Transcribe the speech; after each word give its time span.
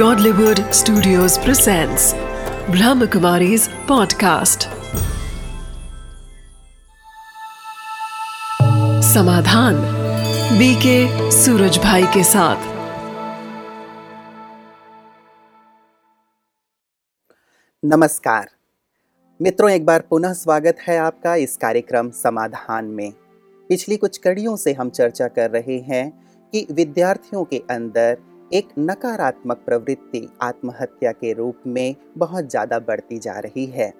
Godlywood 0.00 0.56
Studios 0.56 1.38
presents 1.38 2.12
Brahmakumari's 2.66 3.68
podcast. 3.68 4.64
समाधान 9.02 9.74
BK 10.58 11.30
Suraj 11.30 11.78
भाई 11.78 12.02
के 12.02 12.24
साथ। 12.24 12.56
नमस्कार। 17.84 18.50
मित्रों, 19.42 19.70
एक 19.70 19.86
बार 19.86 20.00
पुनः 20.00 20.32
स्वागत 20.32 20.76
है 20.88 20.98
आपका 20.98 21.34
इस 21.34 21.56
कार्यक्रम 21.56 22.10
समाधान 22.10 22.84
में। 22.84 23.12
पिछली 23.68 23.96
कुछ 23.96 24.18
कड़ियों 24.18 24.56
से 24.56 24.72
हम 24.72 24.90
चर्चा 24.90 25.28
कर 25.28 25.50
रहे 25.50 25.78
हैं 25.78 26.26
कि 26.52 26.66
विद्यार्थियों 26.72 27.44
के 27.44 27.58
अंदर 27.58 28.33
एक 28.52 28.68
नकारात्मक 28.78 29.62
प्रवृत्ति 29.66 30.26
आत्महत्या 30.42 31.12
के 31.12 31.32
रूप 31.32 31.60
में 31.66 31.94
बहुत 32.18 32.50
ज़्यादा 32.50 32.78
बढ़ती 32.78 33.18
जा 33.18 33.38
रही 33.38 33.64
है। 33.66 33.92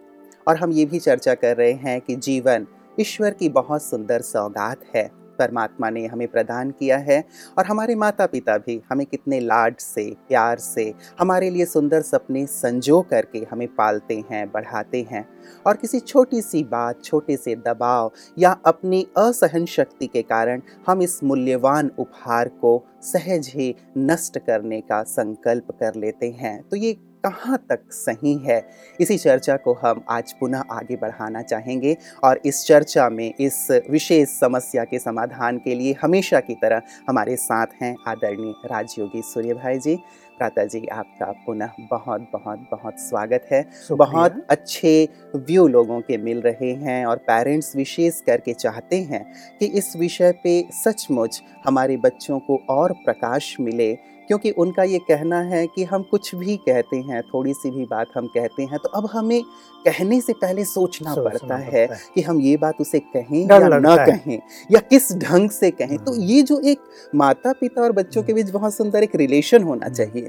और 0.46 0.56
हम 0.56 0.72
ये 0.72 0.84
भी 0.84 0.98
चर्चा 0.98 1.34
कर 1.34 1.56
रहे 1.56 1.72
हैं 1.72 2.00
कि 2.00 2.16
जीवन 2.16 2.66
ईश्वर 3.00 3.30
की 3.30 3.48
बहुत 3.48 3.82
सुंदर 3.82 4.20
सौगात 4.20 4.80
है। 4.96 5.10
परमात्मा 5.38 5.90
ने 5.90 6.06
हमें 6.06 6.26
प्रदान 6.28 6.70
किया 6.70 6.96
है 6.98 7.22
और 7.58 7.66
हमारे 7.66 7.94
माता 7.94 8.26
पिता 8.26 8.56
भी 8.58 8.80
हमें 8.90 9.06
कितने 9.06 9.40
लाड 9.40 9.76
से, 9.78 10.04
प्यार 10.28 10.58
से, 10.58 10.92
हमारे 11.20 11.50
लिए 11.50 11.64
सुंदर 11.64 12.02
सपने 12.02 12.46
संजो 12.46 13.00
करके 13.02 13.46
हमें 13.50 13.66
पालते 13.68 14.22
हैं, 14.30 14.46
बढ़ाते 14.52 15.06
हैं। 15.10 15.26
और 15.66 15.76
किसी 15.76 16.00
छोटी 16.00 16.40
सी 16.42 16.62
बात 16.64 17.04
छोटे 17.04 17.36
से 17.36 17.54
दबाव 17.56 18.10
या 18.38 18.50
अपनी 18.66 19.06
असहन 19.16 19.64
शक्ति 19.66 20.06
के 20.06 20.22
कारण 20.22 20.62
हम 20.86 21.02
इस 21.02 21.22
मूल्यवान 21.24 21.90
उपहार 21.98 22.48
को 22.48 22.82
सहज 23.02 23.52
ही 23.54 23.74
नष्ट 23.98 24.38
करने 24.38 24.80
का 24.80 25.02
संकल्प 25.02 25.70
कर 25.80 25.94
लेते 25.94 26.30
हैं। 26.30 26.60
तो 26.68 26.76
ये 26.76 26.96
कहाँ 27.26 27.58
तक 27.68 27.80
सही 27.92 28.34
है? 28.38 28.60
इसी 29.00 29.18
चर्चा 29.18 29.56
को 29.56 29.72
हम 29.74 30.04
आज 30.10 30.32
पुनः 30.32 30.62
आगे 30.70 30.96
बढ़ाना 30.96 31.42
चाहेंगे 31.42 31.96
और 32.24 32.40
इस 32.46 32.64
चर्चा 32.66 33.08
में 33.08 33.34
इस 33.40 33.66
विशेष 33.90 34.28
समस्या 34.28 34.84
के 34.84 34.98
समाधान 34.98 35.58
के 35.58 35.74
लिए 35.74 35.94
हमेशा 36.02 36.40
की 36.40 36.54
तरह 36.54 36.82
हमारे 37.08 37.36
साथ 37.36 37.66
हैं 37.82 37.96
आदरणीय 38.08 38.52
राजयोगी 38.66 39.22
सूर्य 39.22 39.54
भाई 39.54 39.78
जी। 39.78 39.96
प्राता 40.38 40.64
जी 40.64 40.86
आपका 40.86 41.26
पुनः 41.46 41.70
बहुत 41.80 42.20
बहुत 42.32 42.58
बहुत 42.70 43.00
स्वागत 43.00 43.46
है। 43.52 43.64
बहुत 43.92 44.46
अच्छे 44.50 45.08
व्यू 45.36 45.66
लोगों 45.66 46.00
के 46.00 46.16
मिल 46.16 46.40
रहे 46.40 46.72
हैं 46.72 47.06
और 47.06 47.16
पेरेंट्स 47.16 47.76
विशेष 47.76 48.20
करके 48.20 48.52
चाहते 48.52 48.96
हैं 49.02 49.24
कि 49.58 49.66
इस 49.66 49.96
विषय 49.96 50.32
पे 50.44 50.68
सचमुच 50.72 51.42
हमारे 51.66 51.96
बच्चों 51.96 52.38
को 52.38 52.60
और 52.70 52.92
प्रकाश 52.92 53.56
मिले 53.60 53.92
क्योंकि 54.28 54.50
उनका 54.50 54.82
ये 54.82 54.98
कहना 54.98 55.40
है 55.40 55.66
कि 55.66 55.84
हम 55.84 56.02
कुछ 56.02 56.34
भी 56.34 56.56
कहते 56.56 56.96
हैं 56.96 57.22
थोड़ी 57.22 57.54
सी 57.54 57.70
भी 57.70 57.84
बात 57.84 58.06
हम 58.14 58.26
कहते 58.26 58.62
हैं 58.62 58.78
तो 58.78 58.88
अब 58.88 59.08
हमें 59.12 59.42
कहने 59.86 60.20
से 60.20 60.32
पहले 60.32 60.64
सोचना 60.64 61.14
सोचना 61.14 61.30
पड़ता 61.30 61.56
है 61.56 61.70
है। 61.72 61.98
कि 62.14 62.22
हम 62.22 62.40
ये 62.40 62.56
बात 62.56 62.74
उसे 62.80 62.98
कहें 62.98 63.40
या 63.42 63.58
ना। 63.78 63.96
कहें 63.96 64.38
या 64.72 64.80
किस 64.80 65.12
ढंग 65.12 65.50
से 65.50 65.70
कहें 65.70 65.96
तो 66.04 66.12
हम्म। 66.12 66.22
ये 66.22 66.42
जो 66.42 66.60
एक 66.60 66.78
माता 67.14 67.52
पिता 67.52 67.82
और 67.82 67.92
बच्चों 67.92 68.22
के 68.22 68.32
बीच 68.32 68.50
बहुत 68.50 68.74
सुंदर 68.74 69.02
एक 69.02 69.16
रिलेशन 69.16 69.62
होना 69.62 69.88
चाहिए 69.88 70.28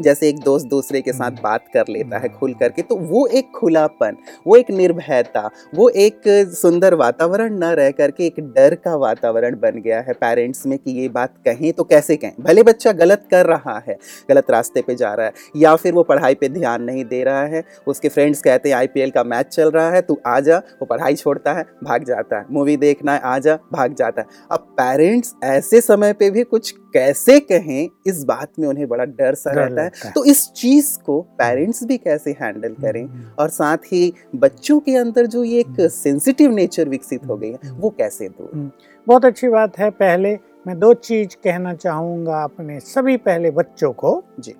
जैसे 0.00 0.28
एक 0.28 0.38
दोस्त 0.38 0.66
दूसरे 0.66 1.00
के 1.00 1.12
साथ 1.12 1.30
हम्म। 1.30 1.42
बात 1.42 1.64
कर 1.74 1.84
लेता 1.88 2.18
है 2.18 2.28
खुल 2.28 2.54
करके 2.54 2.82
तो 2.82 2.96
वो 2.96 3.26
एक 3.28 3.50
खुलापन 3.56 4.16
वो 4.46 4.56
एक 4.56 4.70
निर्भयता 4.70 5.50
वो 5.74 5.88
एक 5.88 6.20
सुंदर 6.54 6.94
वातावरण 6.94 7.58
न 7.58 7.72
रह 7.74 7.90
करके 7.90 8.26
एक 8.26 8.40
डर 8.56 8.74
का 8.74 8.94
वातावरण 8.96 9.58
बन 9.60 9.80
गया 9.80 10.00
है 10.00 10.12
पेरेंट्स 10.14 10.66
में 10.66 10.78
कि 10.78 10.90
ये 10.92 11.08
बात 11.08 11.34
कहें 11.46 11.72
तो 11.72 11.84
कैसे 11.84 12.16
कहें? 12.16 12.32
भले 12.40 12.62
बच्चा 12.62 12.92
गलत 12.92 13.26
कर 13.30 13.46
रहा 13.46 13.78
है 13.88 13.98
गलत 14.28 14.50
रास्ते 14.50 14.82
पे 14.82 14.94
जा 14.94 15.12
रहा 15.14 15.26
है 15.26 15.32
या 15.56 15.74
फिर 15.76 15.92
वो 15.92 16.02
पढ़ाई 16.02 16.34
पे 16.34 16.48
ध्यान 16.48 16.82
नहीं 16.82 17.04
दे 17.04 17.22
रहा 17.24 17.44
है 17.46 17.64
उसके 17.86 18.08
फ्रेंड्स 18.08 18.42
कहते 18.42 18.68
हैं 18.68 18.76
आईपीएल 18.76 19.10
का 19.10 19.24
मैच 19.24 19.46
चल 19.46 19.70
रहा 19.70 19.90
है 19.90 20.00
तू 20.02 20.18
आ 20.26 20.38
जा। 20.40 20.56
वो 20.58 20.86
पढ़ाई 20.86 21.14
छोड़ता 21.14 21.52
है 21.52 21.64
भाग 21.84 22.04
जाता 22.04 22.38
है। 22.38 22.44
मूवी 22.50 22.76
देखना 22.76 23.12
है 23.12 23.20
आ 23.24 23.38
जा 23.38 23.58
भाग 23.72 23.94
जाता 23.94 24.22
है। 24.22 24.26
अब 24.50 24.66
पेरेंट्स 24.80 25.34
ऐसे 25.44 25.80
समय 25.80 26.12
पर 26.12 26.30
भी 26.30 26.42
कुछ 26.44 26.74
कैसे 26.96 27.40
कहें 27.40 27.88
इस 28.06 28.24
बात 28.24 28.52
में 28.58 28.68
उन्हें 28.68 28.88
बड़ा 28.88 29.04
डर 29.04 29.34
सा 29.34 29.50
रहता 29.50 29.82
है। 29.82 30.12
तो 30.14 30.24
इस 30.24 30.52
चीज़ 30.52 30.98
को 30.98 31.20
पेरेंट्स 31.22 31.84
भी 31.84 31.98
कैसे 31.98 32.30
हैंडल 32.30 32.74
करें 32.74 33.32
और 33.38 33.48
साथ 33.48 33.76
ही 33.76 34.14
बच्चों 34.36 34.80
के 34.80 34.96
अंदर 34.96 35.26
जो 35.26 35.44
ये 35.44 35.60
एक 35.60 35.66
हम्म। 35.66 35.88
सेंसिटिव 35.88 36.50
नेचर 36.50 36.88
विकसित 36.88 37.26
हो 37.26 37.36
गई 37.36 37.50
है 37.50 37.70
वो 37.70 37.90
कैसे 37.90 38.28
दूर? 38.28 38.72
बहुत 39.08 39.24
अच्छी 39.24 39.48
बात 39.48 39.78
है। 39.78 39.90
पहले 39.90 40.38
मैं 40.66 40.78
दो 40.78 40.94
चीज़ 40.94 41.36
कहना 41.44 41.74
चाहूँगा 41.74 42.42
अपने 42.44 42.80
सभी 42.80 43.16
पहले 43.16 43.50
बच्चों 43.50 43.92
को 43.92 44.24
जी। 44.40 44.54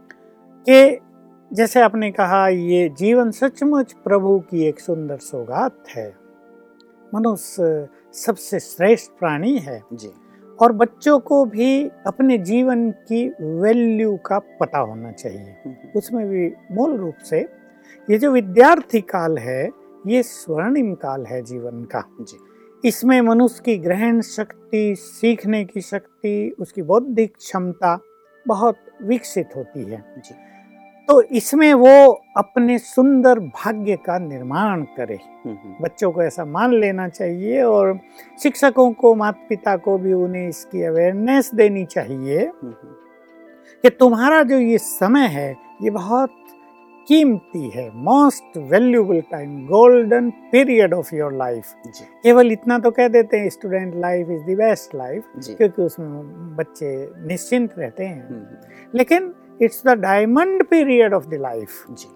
कि 0.68 1.00
जैसे 1.52 1.80
आपने 1.80 2.10
कहा 2.10 2.48
ये 2.48 2.88
जीवन 2.88 3.30
सचमुच 3.30 3.92
प्रभु 3.92 4.38
की 4.38 4.64
एक 4.64 4.80
सुंदर 4.80 5.16
सौगात 5.16 5.76
है। 5.96 6.14
मनुष्य 7.14 7.88
सबसे 8.14 8.60
श्रेष्ठ 8.60 9.10
प्राणी 9.18 9.58
है। 9.58 9.82
जी। 9.92 10.10
और 10.60 10.72
बच्चों 10.72 11.18
को 11.18 11.44
भी 11.44 11.88
अपने 12.06 12.38
जीवन 12.38 12.90
की 12.90 13.28
वैल्यू 13.40 14.16
का 14.16 14.38
पता 14.38 14.78
होना 14.78 15.12
चाहिए। 15.12 15.38
हम्म, 15.38 15.74
उसमें 15.96 16.28
भी 16.28 16.52
मूल 16.72 16.96
रूप 16.96 17.16
से 17.16 17.40
ये 18.10 18.18
जो 18.18 18.32
विद्यार्थी 18.32 19.00
काल 19.00 19.38
है 19.38 19.70
ये 20.06 20.22
स्वर्णिम 20.22 20.94
काल 20.94 21.26
है 21.26 21.42
जीवन 21.42 21.84
का। 21.84 22.02
जी। 22.20 22.38
इसमें 22.88 23.20
मनुष्य 23.20 23.62
की 23.64 23.76
ग्रहण 23.78 24.20
शक्ति 24.20 24.94
सीखने 24.98 25.64
की 25.64 25.80
शक्ति 25.80 26.56
उसकी 26.58 26.82
बौद्धिक 26.82 27.36
क्षमता 27.36 28.00
बहुत 28.46 28.76
विकसित 29.02 29.48
होती 29.56 29.84
है। 29.84 30.04
जी। 30.18 30.34
तो 31.08 31.20
इसमें 31.22 31.72
वो 31.74 32.06
अपने 32.36 32.78
सुंदर 32.78 33.38
भाग्य 33.40 33.96
का 33.96 34.18
निर्माण 34.18 34.82
करे। 34.96 35.14
हम्म, 35.14 35.54
हम्म, 35.54 35.74
बच्चों 35.80 36.10
को 36.12 36.22
ऐसा 36.22 36.44
मान 36.44 36.72
लेना 36.74 37.08
चाहिए 37.08 37.62
और 37.62 37.98
शिक्षकों 38.42 38.90
को 38.92 39.14
माता 39.14 39.46
पिता 39.48 39.76
को 39.76 39.96
भी 39.98 40.12
उन्हें 40.12 40.48
इसकी 40.48 40.82
अवेयरनेस 40.82 41.50
देनी 41.54 41.84
चाहिए 41.84 42.40
हम्म, 42.40 42.72
कि 43.84 43.90
तुम्हारा 43.90 44.42
जो 44.42 44.58
ये 44.58 44.78
समय 44.78 45.26
है 45.28 45.50
ये 45.82 45.90
बहुत 45.90 46.34
कीमती 47.08 47.68
है 47.70 47.90
most 47.94 48.56
valuable 48.70 49.20
time 49.30 49.56
golden 49.66 50.30
period 50.52 50.94
of 50.94 51.14
your 51.14 51.32
life 51.32 51.74
केवल 52.22 52.52
इतना 52.52 52.78
तो 52.78 52.90
कह 52.90 53.08
देते 53.08 53.36
हैं 53.36 53.50
student 53.50 53.94
life 53.96 54.30
is 54.30 54.42
the 54.44 54.56
best 54.58 54.94
life 54.94 55.24
क्योंकि 55.46 55.82
उसमें 55.82 56.56
बच्चे 56.56 56.90
निश्चिंत 57.26 57.78
रहते 57.78 58.04
हैं। 58.04 58.88
लेकिन 58.94 59.32
it's 59.62 59.82
the 59.86 59.90
diamond 59.90 60.64
period 60.64 61.14
of 61.14 61.26
the 61.26 61.34
life 61.34 61.86
जी। 61.90 62.08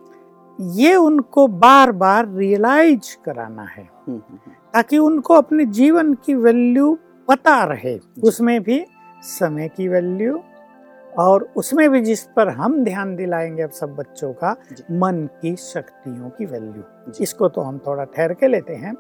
ये 0.80 0.94
उनको 0.94 1.46
बार 1.48 1.92
बार 1.92 2.28
रियलाइज़ 2.28 3.16
कराना 3.24 3.62
है। 3.62 3.82
हम्म, 3.82 4.16
हम्म, 4.16 4.38
हम्म, 4.46 4.52
ताकि 4.74 4.98
उनको 4.98 5.34
अपने 5.34 5.64
जीवन 5.64 6.14
की 6.14 6.34
वैल्यू 6.34 6.98
पता 7.28 7.64
रहे। 7.64 7.98
उसमें 8.24 8.62
भी 8.62 8.84
समय 9.22 9.68
की 9.68 9.88
वैल्यू 9.88 10.40
और 11.18 11.48
उसमें 11.56 11.90
भी 11.90 12.00
जिस 12.00 12.22
पर 12.24 12.48
हम 12.48 12.84
ध्यान 12.84 13.16
दिलाएँगे 13.16 13.62
अब 13.62 13.70
सब 13.70 13.94
बच्चों 13.94 14.32
का 14.32 14.56
मन 14.92 15.28
की 15.42 15.56
शक्तियों 15.56 16.30
की 16.30 16.46
वैल्यू 16.46 17.12
इसको 17.20 17.48
तो 17.48 17.60
हम 17.60 17.78
थोड़ा 17.78 18.04
ठहर 18.04 18.34
के 18.34 18.48
लेते 18.48 18.74
हैं। 18.74 18.94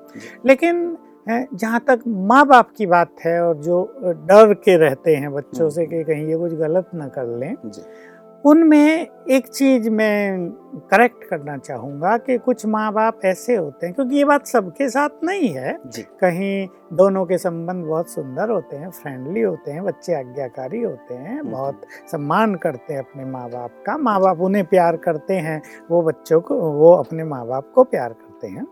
लेकिन 0.46 0.98
जहाँ 1.28 1.80
तक 1.80 2.00
माँ 2.08 2.46
बाप 2.46 2.70
की 2.76 2.86
बात 2.86 3.10
है 3.26 3.40
और 3.44 3.56
जो 3.56 3.82
डर 4.02 4.54
के 4.54 4.76
रहते 4.76 5.16
हैं 5.16 5.32
बच्चों 5.32 5.68
से 5.70 5.86
कि 5.86 6.04
कहीं 6.04 6.26
ये 6.26 6.36
कुछ 6.36 6.52
गलत 6.52 6.90
ना 6.94 7.08
कर 7.08 7.26
लें 7.26 7.54
जी। 7.66 7.82
उनमें 8.44 9.06
एक 9.30 9.46
चीज़ 9.48 9.88
मैं 9.90 10.50
करेक्ट 10.90 11.24
करना 11.24 11.56
चाहूँगा 11.56 12.16
कि 12.18 12.36
कुछ 12.38 12.64
माँ 12.66 12.92
बाप 12.92 13.20
ऐसे 13.24 13.54
होते 13.54 13.86
हैं 13.86 13.94
क्योंकि 13.94 14.16
ये 14.16 14.24
बात 14.24 14.46
सबके 14.46 14.88
साथ 14.88 15.24
नहीं 15.24 15.48
है। 15.48 15.76
जी। 15.86 16.02
कहीं 16.20 16.66
दोनों 16.92 17.24
के 17.26 17.38
संबंध 17.38 17.84
बहुत 17.84 18.10
सुंदर 18.10 18.50
होते 18.50 18.76
हैं 18.76 18.90
फ्रेंडली 18.90 19.40
होते 19.40 19.72
हैं 19.72 19.84
बच्चे 19.84 20.14
आज्ञाकारी 20.14 20.82
होते 20.82 21.14
हैं। 21.14 21.50
बहुत 21.50 21.80
सम्मान 22.10 22.54
करते 22.54 22.94
हैं 22.94 23.00
अपने 23.00 23.24
माँ 23.24 23.48
बाप 23.50 23.82
का। 23.86 23.96
माँ 23.98 24.20
बाप 24.20 24.40
उन्हें 24.40 24.64
प्यार 24.64 24.96
करते 24.98 25.34
हैं 25.38 25.60
वो 25.90 26.02
बच्चों 26.02 26.40
को 26.40 26.56
वो 26.72 26.92
अपने 26.94 27.24
माँ 27.24 27.46
बाप 27.46 27.70
को 27.74 27.84
प्यार 27.84 28.12
करते 28.12 28.46
हैं। 28.46 28.66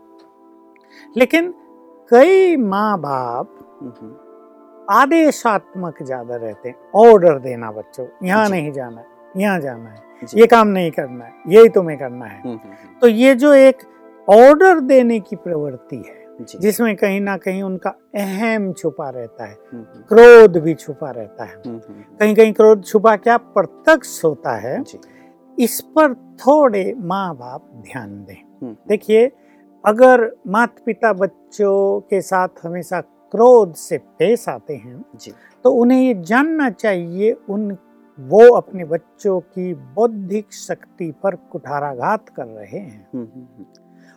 लेकिन 1.17 1.53
कई 2.11 2.57
माँ 2.57 2.99
बाप 3.01 3.55
हम्म, 3.83 3.93
हम्म, 4.01 4.15
आदेशात्मक 4.91 6.03
ज़्यादा 6.03 6.37
रहते 6.37 6.69
हैं 6.69 6.77
ऑर्डर 6.97 7.39
देना 7.39 7.71
बच्चों 7.73 8.07
यहाँ 8.25 8.49
नहीं 8.49 8.73
जाना। 8.73 9.01
है 9.01 9.17
यहाँ 9.37 9.61
जाना 9.61 9.91
है। 9.91 10.07
ये 10.35 10.47
काम 10.47 10.69
नहीं 10.69 10.91
करना 10.91 11.25
है 11.25 11.33
यही 11.49 11.69
तुम्हें 11.69 11.99
करना 11.99 12.25
है। 12.25 12.41
हम्म, 12.41 12.51
हम्म, 12.51 12.73
हम्म, 12.73 12.99
तो 13.01 13.09
ये 13.09 13.35
जो 13.35 13.53
एक 13.53 13.77
ऑर्डर 14.29 14.81
देने 14.81 15.21
की 15.21 15.37
प्रवृत्ति 15.37 15.97
है 15.97 16.27
जिसमें 16.61 16.97
कहीं 16.97 17.21
ना 17.21 17.37
कहीं 17.37 17.63
उनका 17.63 17.91
अहम 18.15 18.73
छुपा 18.73 19.09
रहता 19.11 19.45
है 19.45 19.57
क्रोध 19.75 20.57
भी 20.57 20.75
छुपा 20.75 21.11
रहता 21.11 21.45
है। 21.45 21.63
कहीं 21.67 22.35
कहीं 22.35 22.53
क्रोध 22.53 22.85
छुपा 22.85 23.17
क्या? 23.17 23.37
प्रत्यक्ष 23.37 24.25
होता 24.25 24.55
है। 24.57 24.83
इस 25.59 25.81
पर 25.81 26.15
थोड़े 26.15 26.95
माँ 26.99 27.35
बाप 27.35 27.71
ध्यान 27.75 28.25
दें। 28.25 28.75
देखिए 28.89 29.31
अगर 29.85 30.37
माता 30.47 30.83
पिता 30.87 31.13
बच्चों 31.13 32.01
के 32.01 32.21
साथ 32.21 32.49
हमेशा 32.63 33.01
क्रोध 33.01 33.75
से 33.75 33.99
पेश 33.99 34.49
आते 34.49 34.75
हैं 34.75 35.05
जी। 35.17 35.33
तो 35.65 35.71
उन्हें 35.71 36.01
ये 36.03 36.15
जानना 36.15 36.71
चाहिए 36.71 37.33
उन 37.49 37.77
वो 38.21 38.53
अपने 38.55 38.85
बच्चों 38.85 39.41
की 39.41 39.75
बौद्धिक 39.75 40.53
शक्ति 40.53 41.15
पर 41.23 41.35
कुठाराघात 41.35 42.29
कर 42.29 42.45
रहे 42.45 42.79
हैं। 42.79 43.09
हम्म, 43.15 43.25
हम्म, 43.25 43.45
हम्म, 43.45 43.65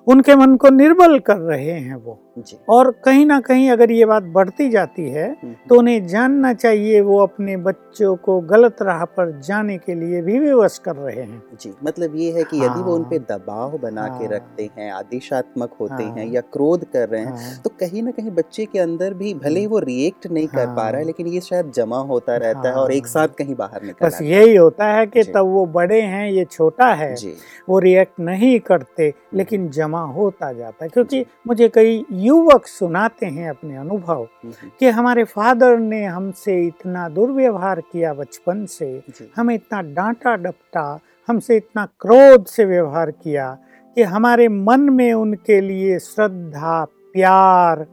उनके 0.08 0.36
मन 0.36 0.56
को 0.56 0.70
निर्बल 0.70 1.20
कर 1.20 1.38
रहे 1.38 1.72
हैं 1.72 1.96
वो। 1.96 2.31
और 2.70 2.90
कहीं 3.06 3.26
ना 3.26 3.40
कहीं 3.40 3.70
अगर 3.72 3.92
ये 3.92 4.06
बात 4.06 4.24
बढ़ती 4.34 4.70
जाती 4.70 5.10
है 5.10 5.28
हम्म, 5.32 5.54
तो 5.70 5.76
उन्हें 5.76 6.08
जानना 6.08 6.54
चाहिए 6.54 7.02
वो 7.02 7.18
अपने 7.20 7.56
बच्चों 7.58 8.16
को 8.16 8.40
गलत 8.42 8.82
राह 8.82 9.04
पर 9.06 9.32
जाने 9.40 9.78
के 9.78 9.96
लिए 9.96 10.22
भी 10.22 10.38
विवश 10.40 10.78
कर 10.78 10.96
रहे 10.96 11.22
हैं। 11.22 11.42
जी 11.62 11.74
मतलब 11.84 12.16
ये 12.16 12.32
है 12.32 12.44
कि 12.44 12.58
यदि 12.58 12.82
वो 12.82 12.96
उन 12.96 13.04
पे 13.04 13.16
हाँ। 13.16 13.26
दबाव 13.30 13.78
बना 13.78 14.08
के 14.08 14.26
हाँ। 14.26 14.34
रखते 14.34 14.70
हैं 14.78 14.92
आदेशात्मक 14.92 15.74
होते 15.80 16.04
हाँ। 16.04 16.16
हैं। 16.16 16.26
या 16.28 16.42
क्रोध 16.54 16.86
कर 16.86 17.10
रहे 17.10 17.22
हैं 17.22 17.32
हाँ, 17.32 17.62
तो 17.64 17.70
कहीं 17.80 18.04
ना 18.04 18.12
कहीं 18.12 18.32
बच्चे 18.32 18.66
के 18.66 18.80
अंदर 18.80 19.14
भी 19.14 19.34
भले 19.34 19.60
ही 19.60 19.66
वो 19.68 19.80
रिएक्ट 19.80 20.28
नहीं 20.28 20.48
कर 20.48 20.66
पा 20.66 20.82
रहा 20.82 20.88
है 20.88 20.96
हाँ। 20.96 21.04
लेकिन 21.04 21.28
ये 21.28 21.42
शायद 21.42 21.72
जमा 21.76 22.00
होता 22.12 22.38
रहता 22.38 22.70
है 22.70 22.76
और 22.76 22.92
एक। 22.92 23.08
साथ 23.08 23.28
कहीं 23.38 23.56
बाहर 23.56 23.84
निकल 23.84 24.06
बस 24.08 24.22
यही 24.22 24.56
होता 24.56 24.86
है 24.88 25.06
कि 25.08 25.24
तब 25.24 25.46
वो 25.46 25.66
बड़े 25.66 26.02
हैं 26.02 26.30
ये 26.32 26.46
छोटा 26.46 26.88
है 26.94 27.14
वो 27.70 27.80
रिएक्ट 27.80 28.20
नहीं 28.20 28.60
करते 28.60 29.14
लेकिन 29.34 29.70
जमा 29.70 30.02
होता 30.14 30.52
जाता 30.54 30.86
है। 30.86 30.90
क्योंकि 30.90 31.26
मुझे 31.48 31.68
कई 31.70 32.06
युवक 32.22 32.66
सुनाते 32.68 33.26
हैं 33.26 33.50
अपने 33.50 33.76
अनुभव 33.76 34.22
हम्म, 34.22 34.52
हम्म, 34.52 34.70
कि 34.80 34.90
हमारे 34.90 35.24
फादर 35.26 35.78
ने 35.80 36.04
हमसे 36.06 36.60
इतना 36.66 37.08
दुर्व्यवहार 37.10 37.82
किया 37.92 38.14
बचपन 38.14 38.66
से 38.70 38.90
हमें 39.36 39.54
इतना 39.56 39.82
डांटा 39.94 40.36
डपटा 40.36 41.00
हमसे 41.30 41.58
इतना 41.58 41.86
क्रोध 42.02 42.46
से 42.48 42.66
व्यवहार 42.66 43.12
किया 43.14 43.52
कि 43.98 44.04
हमारे 44.06 44.48
मन 44.48 44.90
में 44.90 45.12
उनके 45.14 45.60
लिए 45.62 45.98
श्रद्धा 46.00 46.84
प्यार 47.14 47.86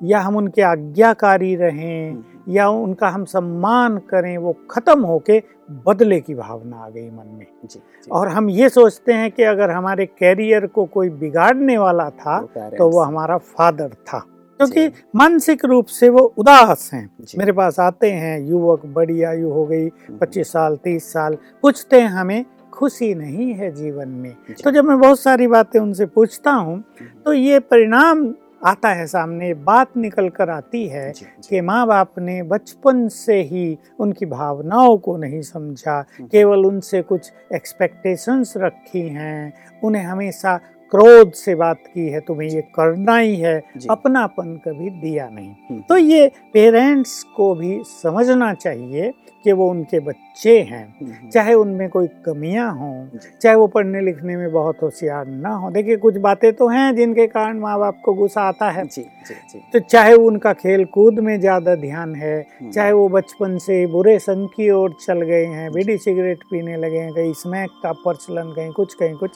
या 0.00 0.20
हम 0.20 0.36
उनके 0.36 0.62
आज्ञाकारी 0.62 1.54
रहें 1.56 2.10
हम्म, 2.10 2.52
या 2.52 2.68
उनका 2.68 3.08
हम 3.08 3.24
सम्मान 3.26 3.98
करें 4.10 4.36
वो 4.38 4.52
खत्म 4.70 5.00
होके 5.04 5.38
बदले 5.86 6.20
की 6.20 6.34
भावना 6.34 6.76
आ 6.76 6.88
गई 6.88 7.08
मन 7.10 7.26
में। 7.38 7.46
जी 7.64 7.78
जी। 7.78 8.10
और 8.12 8.28
हम 8.28 8.50
ये 8.50 8.68
सोचते 8.68 9.12
हैं 9.12 9.30
कि 9.30 9.42
अगर 9.42 9.70
हमारे 9.70 10.06
कैरियर 10.06 10.66
को 10.66 10.84
कोई 10.84 11.08
बिगाड़ने 11.10 11.76
वाला 11.78 12.08
था 12.10 12.40
तो 12.56 12.88
वो 12.90 13.00
हमारा 13.00 13.38
फादर 13.38 13.88
था। 13.88 14.18
क्योंकि 14.60 14.86
मानसिक 15.16 15.64
रूप 15.64 15.86
से 15.86 16.08
वो 16.08 16.20
उदास 16.38 16.90
हैं। 16.94 17.08
मेरे 17.38 17.52
पास 17.52 17.80
आते 17.80 18.10
हैं 18.10 18.38
युवक 18.40 18.86
बड़ी 18.86 19.22
आयु 19.22 19.48
हो 19.50 19.64
गई 19.66 19.84
हम्म, 19.84 20.18
पच्चीस 20.18 20.52
साल 20.52 20.76
तीस 20.76 21.12
साल 21.12 21.36
पूछते 21.62 22.00
हैं 22.00 22.08
हमें 22.08 22.44
खुशी 22.72 23.14
नहीं 23.14 23.52
है 23.54 23.70
जीवन 23.74 24.08
में। 24.08 24.34
तो 24.64 24.70
जब 24.70 24.84
मैं 24.84 24.98
बहुत 25.00 25.20
सारी 25.20 25.46
बातें 25.46 25.78
उनसे 25.80 26.06
पूछता 26.06 26.50
हूँ 26.50 26.82
तो 27.24 27.32
ये 27.32 27.58
परिणाम 27.60 28.24
आता 28.64 28.88
है 28.88 29.06
सामने 29.06 29.54
बात 29.54 29.96
निकल 29.96 30.28
कर 30.28 30.50
आती 30.50 30.86
है 30.86 31.12
जी, 31.12 31.24
जी, 31.24 31.48
कि 31.48 31.60
माँ 31.60 31.86
बाप 31.86 32.18
ने 32.18 32.42
बचपन 32.42 33.08
से 33.08 33.42
ही 33.42 33.78
उनकी 34.00 34.26
भावनाओं 34.26 34.98
को 34.98 35.16
नहीं 35.16 35.42
समझा। 35.42 36.02
केवल 36.20 36.66
उनसे 36.66 37.02
कुछ 37.02 37.32
एक्सपेक्टेशंस 37.54 38.54
रखी 38.56 39.08
हैं 39.08 39.52
उन्हें 39.84 40.02
हमेशा 40.02 40.60
क्रोध 40.92 41.32
से 41.34 41.54
बात 41.54 41.78
की 41.86 42.08
है 42.08 42.20
तुम्हें 42.20 42.48
ये 42.48 42.60
करना 42.74 43.16
ही 43.16 43.36
है। 43.36 43.58
अपनापन 43.90 44.56
कभी 44.66 44.90
दिया 44.92 45.28
नहीं। 45.28 45.50
हम्म, 45.70 45.80
तो 45.80 45.96
ये 45.96 46.26
पेरेंट्स 46.54 47.22
को 47.36 47.54
भी 47.54 47.80
समझना 47.86 48.52
चाहिए 48.54 49.12
कि 49.44 49.52
वो 49.52 49.68
उनके 49.70 49.98
बच्चे 50.00 50.58
हैं। 50.60 50.82
हम्म, 50.90 51.10
हम्म, 51.10 51.28
चाहे 51.30 51.54
उनमें 51.54 51.88
कोई 51.88 52.06
कमियाँ 52.26 52.72
हों 52.74 53.18
चाहे 53.42 53.54
वो 53.56 53.66
पढ़ने 53.66 54.00
लिखने 54.00 54.36
में 54.36 54.50
बहुत 54.52 54.82
होशियार 54.82 55.26
ना 55.26 55.54
हो। 55.54 55.70
देखिए 55.70 55.96
कुछ 55.96 56.16
बातें 56.18 56.52
तो 56.52 56.68
हैं 56.68 56.94
जिनके 56.96 57.26
कारण 57.26 57.60
माँ 57.60 57.78
बाप 57.78 58.00
को 58.04 58.14
गुस्सा 58.14 58.42
आता 58.42 58.70
है। 58.70 58.84
जी 58.86 59.02
जी 59.02 59.34
जी। 59.52 59.62
तो 59.72 59.78
चाहे 59.80 60.14
उनका 60.14 60.52
खेल 60.54 60.84
कूद 60.84 61.18
में 61.20 61.38
ज़्यादा 61.40 61.74
ध्यान 61.76 62.14
है 62.14 62.46
चाहे 62.64 62.92
वो 62.92 63.08
बचपन 63.08 63.56
से 63.58 63.86
बुरे 63.86 64.18
संग 64.18 64.48
की 64.48 64.70
ओर 64.70 64.96
चल 65.06 65.22
गए 65.22 65.44
हैं 65.46 65.70
बीड़ी 65.72 65.96
सिगरेट 65.98 66.44
पीने 66.50 66.76
लगे 66.76 66.98
हैं 66.98 67.12
कहीं 67.12 67.32
स्मैक 67.34 67.80
का 67.82 67.92
प्रचलन 67.94 68.52
कहीं 68.52 68.70
कुछ 68.72 68.94
कहीं 68.94 69.14
कुछ। 69.14 69.30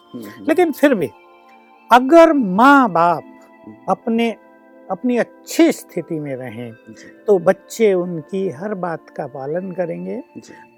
लेकिन 0.49 0.73
फिर 0.73 0.95
भी 0.95 1.11
अगर 1.91 2.33
माँ 2.33 2.91
बाप 2.93 3.87
अपने 3.89 4.31
अपनी 4.91 5.17
अच्छी 5.17 5.73
स्थिति 5.73 6.19
में 6.21 6.35
रहें 6.37 6.73
तो 7.27 7.39
बच्चे 7.39 7.93
उनकी 7.95 8.49
हर 8.51 8.75
बात 8.75 9.11
का 9.11 9.27
पालन 9.27 9.71
करेंगे। 9.73 10.23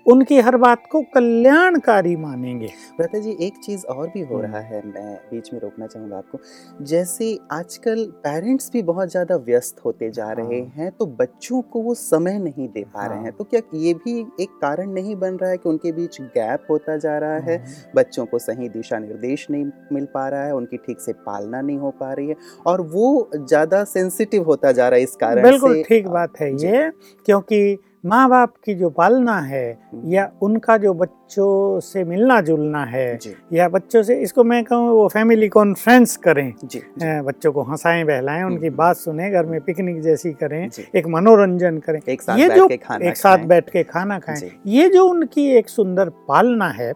उनकी 0.07 0.39
हर 0.41 0.57
बात 0.57 0.87
को 0.93 1.01
कल्याणकारी 1.15 2.15
मानेंगे। 2.17 2.67
भ्राता 2.97 3.19
जी 3.19 3.37
एक 3.41 3.59
चीज़ 3.65 3.85
और 3.87 4.09
भी 4.09 4.21
हो 4.21 4.35
हम्म। 4.35 4.45
रहा 4.45 4.61
है 4.61 4.81
मैं 4.87 5.15
बीच 5.31 5.53
में 5.53 5.61
रोकना 5.61 5.87
चाहूँगा 5.87 6.17
आपको। 6.17 6.39
जैसे 6.85 7.39
आजकल 7.53 8.05
पेरेंट्स 8.25 8.71
भी 8.73 8.83
बहुत 8.83 9.11
ज़्यादा 9.11 9.37
व्यस्त 9.43 9.81
होते 9.85 10.11
जा 10.11 10.31
रहे 10.33 10.61
हाँ। 10.61 10.73
हैं 10.77 10.91
तो 10.91 11.07
बच्चों 11.19 11.61
को 11.63 11.83
वो 11.83 11.95
समय 11.95 12.39
नहीं 12.39 12.69
दे 12.69 12.85
पा 12.85 13.07
रहे 13.07 13.17
हैं। 13.17 13.25
हाँ। 13.25 13.33
तो 13.33 13.45
क्या 13.45 13.61
ये 13.75 13.95
भी 13.97 14.19
एक 14.41 14.59
कारण 14.63 14.91
नहीं 14.93 15.17
बन 15.17 15.37
रहा 15.37 15.51
है 15.51 15.57
कि 15.57 15.69
उनके 15.69 15.93
बीच 15.93 16.21
गैप 16.21 16.67
होता 16.71 16.97
जा 16.97 17.17
रहा 17.19 17.39
है? 17.41 17.63
बच्चों 17.97 18.27
को 18.27 18.39
सही 18.39 18.69
दिशा 18.69 18.99
निर्देश 18.99 19.47
नहीं 19.51 19.65
मिल 19.93 20.07
पा 20.15 20.29
रहा 20.29 20.45
है 20.45 20.55
उनकी 20.55 20.77
ठीक 20.79 21.01
से 21.01 21.13
पालना 21.23 21.61
नहीं 21.61 21.79
हो 21.79 21.91
पा 22.01 22.13
रही 22.13 22.29
है 22.29 22.37
और 22.67 22.81
वो 22.89 23.31
ज़्यादा 23.37 23.85
सेंसिटिव 23.87 24.45
होता 24.45 24.73
जा 24.73 24.89
रहा 24.89 24.97
है 24.97 25.03
इस 25.03 25.17
कारण 25.17 25.43
बिल्कुल 25.43 25.83
ठीक 25.83 26.09
बात 26.09 26.41
है 26.41 26.53
ये 26.57 26.91
क्योंकि 27.27 27.79
माँ 28.05 28.29
बाप 28.29 28.55
की 28.65 28.75
जो 28.75 28.89
पालना 28.91 29.39
है 29.41 29.65
हम्म, 29.73 30.11
या 30.13 30.31
उनका 30.43 30.77
जो 30.77 30.93
बच्चों 30.95 31.81
से 31.81 32.03
मिलना 32.05 32.41
जुलना 32.41 32.85
है 32.85 33.19
या 33.53 33.69
बच्चों 33.69 34.03
से 34.03 34.15
इसको 34.23 34.45
मैं 34.45 34.63
कहूँ 34.65 34.89
वो 34.91 35.07
फैमिली 35.09 35.49
कॉन्फ्रेंस 35.49 36.17
करें। 36.17 36.53
जी 36.65 36.79
अ, 36.79 37.23
बच्चों 37.23 37.53
को 37.53 37.63
हंसाएँ 37.63 38.05
बहलाएँ 38.05 38.43
उनकी 38.45 38.67
हम्म। 38.67 38.77
बात 38.77 38.97
सुने 38.97 39.31
घर 39.31 39.47
में 39.47 39.61
पिकनिक 39.61 40.01
जैसी 40.03 40.33
करें 40.33 40.69
एक 40.97 41.07
मनोरंजन 41.07 41.79
करें। 41.79 42.01
एक 42.09 42.23
साथ 42.23 42.39
ये 42.39 42.49
जो 42.49 42.69
एक 42.69 43.17
साथ 43.17 43.47
बैठ 43.47 43.71
के 43.71 43.83
खाना 43.85 44.19
खाएँ 44.19 44.51
ये 44.67 44.89
जो 44.89 45.07
उनकी 45.09 45.49
एक 45.57 45.69
सुंदर 45.69 46.09
पालना 46.29 46.69
है 46.71 46.93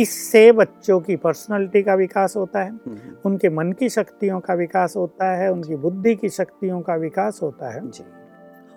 इससे 0.00 0.50
बच्चों 0.54 1.00
की 1.00 1.16
पर्सनैलिटी 1.16 1.82
का 1.82 1.94
विकास 1.94 2.36
होता 2.36 2.62
है 2.62 2.70
हम्म, 2.70 2.98
उनके 3.26 3.48
मन 3.50 3.72
की 3.72 3.88
शक्तियों 3.88 4.40
का 4.40 4.54
विकास 4.54 4.94
होता 4.96 5.32
है 5.36 5.52
उनकी 5.52 5.76
बुद्धि 5.76 6.14
की 6.14 6.28
शक्तियों 6.30 6.80
का 6.80 6.94
विकास 6.98 7.40
होता 7.42 7.74
है। 7.74 7.88
जी। 7.90 8.04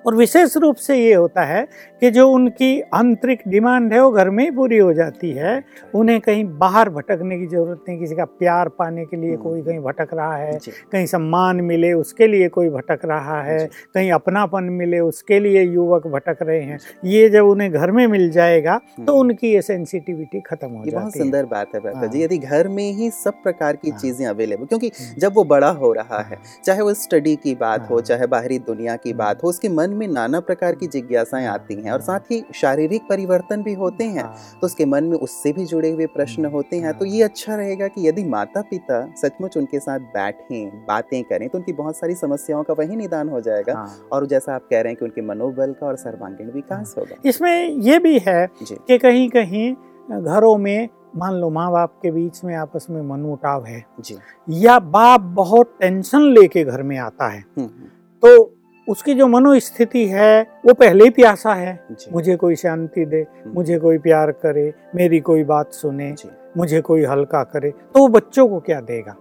और 0.06 0.16
विशेष 0.16 0.56
रूप 0.58 0.76
से 0.78 0.98
ये 0.98 1.14
होता 1.14 1.44
है 1.46 1.68
कि 2.02 2.12
जो 2.12 2.28
उनकी 2.30 2.80
आंतरिक 2.94 3.42
डिमांड 3.48 3.94
है 3.94 4.02
वो 4.02 4.12
घर 4.12 4.30
में 4.30 4.44
ही 4.44 4.52
पूरी 4.52 4.78
हो 4.78 4.92
जाती 4.94 5.32
है 5.32 5.54
उन्हें 5.96 6.20
कहीं 6.22 6.44
बाहर 6.60 6.90
भटकने 6.90 7.38
की 7.38 7.48
ज़रूरत 7.48 7.84
नहीं 7.90 8.00
किसी 8.00 8.16
का 8.16 8.26
प्यार 8.26 8.70
पाने 8.80 9.06
के 9.06 9.18
लिए 9.18 9.32
हम्म। 9.32 9.44
कोई 9.44 9.62
कहीं 9.62 9.80
भटक 9.80 10.14
रहा 10.14 10.36
है 10.36 10.58
कहीं 10.92 11.06
सम्मान 11.08 11.62
मिले 11.64 11.92
उसके 11.94 12.28
लिए 12.28 12.48
कोई 12.50 12.70
भटक 12.70 13.06
रहा 13.06 13.42
है 13.44 13.58
कहीं 13.94 14.12
अपनापन 14.12 14.64
मिले 14.74 15.00
उसके 15.02 15.40
लिए 15.40 15.64
युवक 15.64 16.08
भटक 16.10 16.38
रहे 16.42 16.62
हैं 16.62 16.80
ये 17.06 17.30
जब 17.30 17.46
उन्हें 17.46 17.72
घर 17.72 17.92
में 17.92 18.06
मिल 18.08 18.30
जाएगा 18.32 18.78
तो 18.78 19.02
हम्म। 19.02 19.20
उनकी 19.20 19.52
ये 19.52 19.62
सेंसिटिविटी 19.62 20.42
खत्म 20.42 20.70
हो 20.70 20.86
जाती 20.86 21.06
है 21.10 21.10
सुंदर 21.20 21.46
बात 21.48 21.76
है 21.76 21.82
भ्राता 21.82 22.06
जी 22.06 22.18
हाँ। 22.18 22.26
यदि 22.26 22.38
घर 22.40 22.68
में 22.70 22.92
ही 22.92 23.10
सब 23.14 23.42
प्रकार 23.44 23.76
की 23.76 23.90
हाँ। 23.90 24.00
चीज़ें 24.00 24.26
अवेलेबल 24.28 24.66
क्योंकि 24.66 24.92
हम्म। 24.96 25.20
जब 25.20 25.34
वो 25.36 25.44
बड़ा 25.46 25.70
हो 25.76 25.92
रहा 25.94 26.22
है 26.22 26.36
हाँ। 26.36 26.62
चाहे 26.66 26.82
वो 26.82 26.94
स्टडी 26.96 27.36
की 27.38 27.56
बात 27.58 27.90
हो 27.90 27.96
हाँ। 27.96 28.04
चाहे 28.04 28.28
बाहरी 28.28 28.60
दुनिया 28.66 28.96
की 28.98 29.10
हम्म। 29.10 29.20
बात 29.20 29.44
हो 29.44 29.50
उसके 29.50 29.70
मन 29.72 29.89
में 29.94 30.08
नाना 30.08 30.40
प्रकार 30.40 30.76
की 30.76 30.88
जिज्ञासाएँ 30.88 31.46
आती 31.48 31.76
हैं 31.76 31.92
और 31.92 32.00
हाँ। 32.00 32.00
साथ 32.00 32.32
ही 32.32 32.44
शारीरिक 32.56 33.08
परिवर्तन 33.10 33.64
भी 33.64 33.74
होते 33.74 34.04
हैं 34.06 34.24
हाँ। 34.24 34.36
तो 34.62 34.66
उसके 34.66 34.86
मन 34.86 35.04
में 35.04 35.18
उससे 35.18 35.54
भी 35.54 35.66
जुड़े 35.66 35.90
हुए 35.90 36.06
प्रश्न 36.06 36.46
हम्म, 36.46 36.54
होते 36.54 36.78
हैं 36.78 36.94
तो 36.94 37.06
हाँ। 37.06 37.14
ये 37.14 37.24
अच्छा 37.24 37.56
रहेगा 37.56 37.88
कि 37.88 38.08
यदि 38.08 38.24
माता 38.26 38.62
पिता 38.62 39.02
सचमुच 39.16 39.58
उनके 39.58 39.80
साथ 39.80 40.00
बैठें 40.14 40.86
बातें 40.86 41.24
करें 41.24 41.48
तो 41.50 41.58
उनकी 41.58 41.74
बहुत 41.74 41.98
सारी 41.98 42.16
समस्याओं 42.16 42.64
का 42.64 42.74
वही 42.74 42.96
निदान 42.96 43.30
हो 43.30 43.42
जाएगा 43.42 43.74
हाँ। 43.74 44.08
और 44.12 44.26
जैसा 44.26 44.56
आप 44.56 44.68
कह 44.70 44.82
रहे 44.82 44.92
हैं 44.92 44.98
कि 45.00 45.06
उनके 45.06 45.22
मनोबल 45.22 45.74
का 45.80 45.88
और 45.88 45.96
सर्वांगीण 45.98 46.52
विकास 46.52 46.96
होगा 46.98 47.22
इसमें 47.26 47.70
ये 47.82 48.00
भी 48.00 48.18
है 48.20 48.48
कि 48.62 48.98
कहीं 48.98 49.30
कहीं 49.30 49.74
घरों 50.10 50.58
में 50.58 50.90
मान 51.16 51.34
लो 51.34 51.50
माँ 51.50 51.72
बाप 51.72 51.94
के 52.02 52.12
बीच 52.12 52.44
में 52.44 52.56
आपस 52.56 52.86
में 52.90 53.02
मनमुटाव 53.02 53.66
है 53.66 53.84
जी 54.00 54.18
या 54.50 54.78
बाप 54.80 55.22
बहुत 55.36 55.76
टेंशन 55.80 56.22
लेके 56.34 56.64
घर 56.64 56.84
में 56.84 56.98
आता 56.98 57.28
है 57.28 57.40
हम्म, 57.40 57.66
हम्म, 57.66 57.88
तो 58.24 58.59
उसकी 58.90 59.14
जो 59.14 59.28
मनोस्थिति 59.28 60.06
है 60.08 60.42
वो 60.66 60.74
पहले 60.74 61.04
ही 61.04 61.10
प्यासा 61.10 61.54
है। 61.54 61.80
मुझे 62.14 62.36
कोई 62.36 62.56
शांति 62.56 63.06
दे 63.06 63.18
हम्म, 63.18 63.54
मुझे 63.56 63.80
कोई 63.80 63.98
प्यार 63.98 64.32
करे 64.32 64.74
मेरी 64.96 65.20
कोई 65.20 65.44
बात 65.44 65.74
सुने 65.74 66.14
मुझे 66.58 66.82
कोई 66.82 67.04
हल्का 67.04 67.44
करे 67.44 67.70
तो 67.70 68.00
वो 68.00 68.08
बच्चों 68.08 68.48
को 68.48 68.60
क्या 68.60 68.80
देगा? 68.82 69.16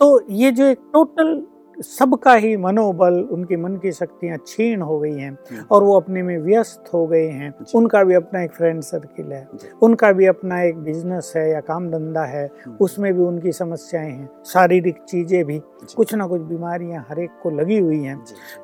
तो 0.00 0.26
ये 0.30 0.50
जो 0.50 0.64
एक 0.64 0.78
टोटल 0.92 1.42
सबका 1.82 2.34
ही 2.34 2.56
मनोबल 2.56 3.14
उनकी 3.32 3.56
मन 3.56 3.76
की 3.76 3.92
शक्तियाँ 3.92 4.38
क्षीण 4.38 4.80
हो 4.82 4.98
गई 4.98 5.12
हैं 5.12 5.66
और 5.70 5.82
वो 5.82 5.96
अपने 5.96 6.22
में 6.22 6.38
व्यस्त 6.38 6.90
हो 6.94 7.06
गए 7.06 7.26
हैं। 7.28 7.52
उनका 7.74 8.02
भी 8.04 8.14
अपना 8.14 8.42
एक 8.42 8.52
फ्रेंड 8.52 8.82
सर्किल 8.82 9.32
है। 9.32 9.48
उनका 9.82 10.12
भी 10.12 10.26
अपना 10.26 10.60
एक 10.62 10.78
बिज़नेस 10.78 11.32
है 11.36 11.48
या 11.50 11.60
काम 11.60 11.88
धंधा 11.90 12.24
है 12.24 12.44
हम्म, 12.66 12.76
उसमें 12.80 13.12
भी 13.14 13.20
उनकी 13.20 13.52
समस्याएँ 13.52 14.10
हैं 14.10 14.28
शारीरिक 14.46 15.02
चीज़ें 15.08 15.44
भी 15.44 15.60
कुछ 15.96 16.14
ना 16.14 16.26
कुछ 16.26 16.40
बीमारियाँ 16.40 17.06
हर 17.10 17.20
एक 17.20 17.30
को 17.42 17.50
लगी 17.50 17.78
हुई 17.78 18.02
हैं। 18.02 18.18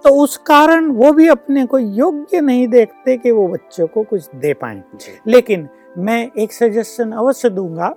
तो 0.05 0.23
उस 0.23 0.37
कारण 0.37 0.91
वो 0.91 1.13
भी 1.13 1.29
अपने 1.29 1.67
को 1.67 1.79
योग्य 1.79 2.41
नहीं 2.41 2.67
देखते 2.69 3.17
कि 3.17 3.31
वो 3.31 3.47
बच्चों 3.49 3.87
को 3.87 4.03
कुछ 4.03 4.29
दे 4.35 4.55
पाए। 4.55 4.83
लेकिन 5.27 5.69
मैं 5.99 6.31
एक 6.39 6.53
सजेशन 6.53 7.13
अवश्य 7.13 7.51
दूँगा 7.51 7.95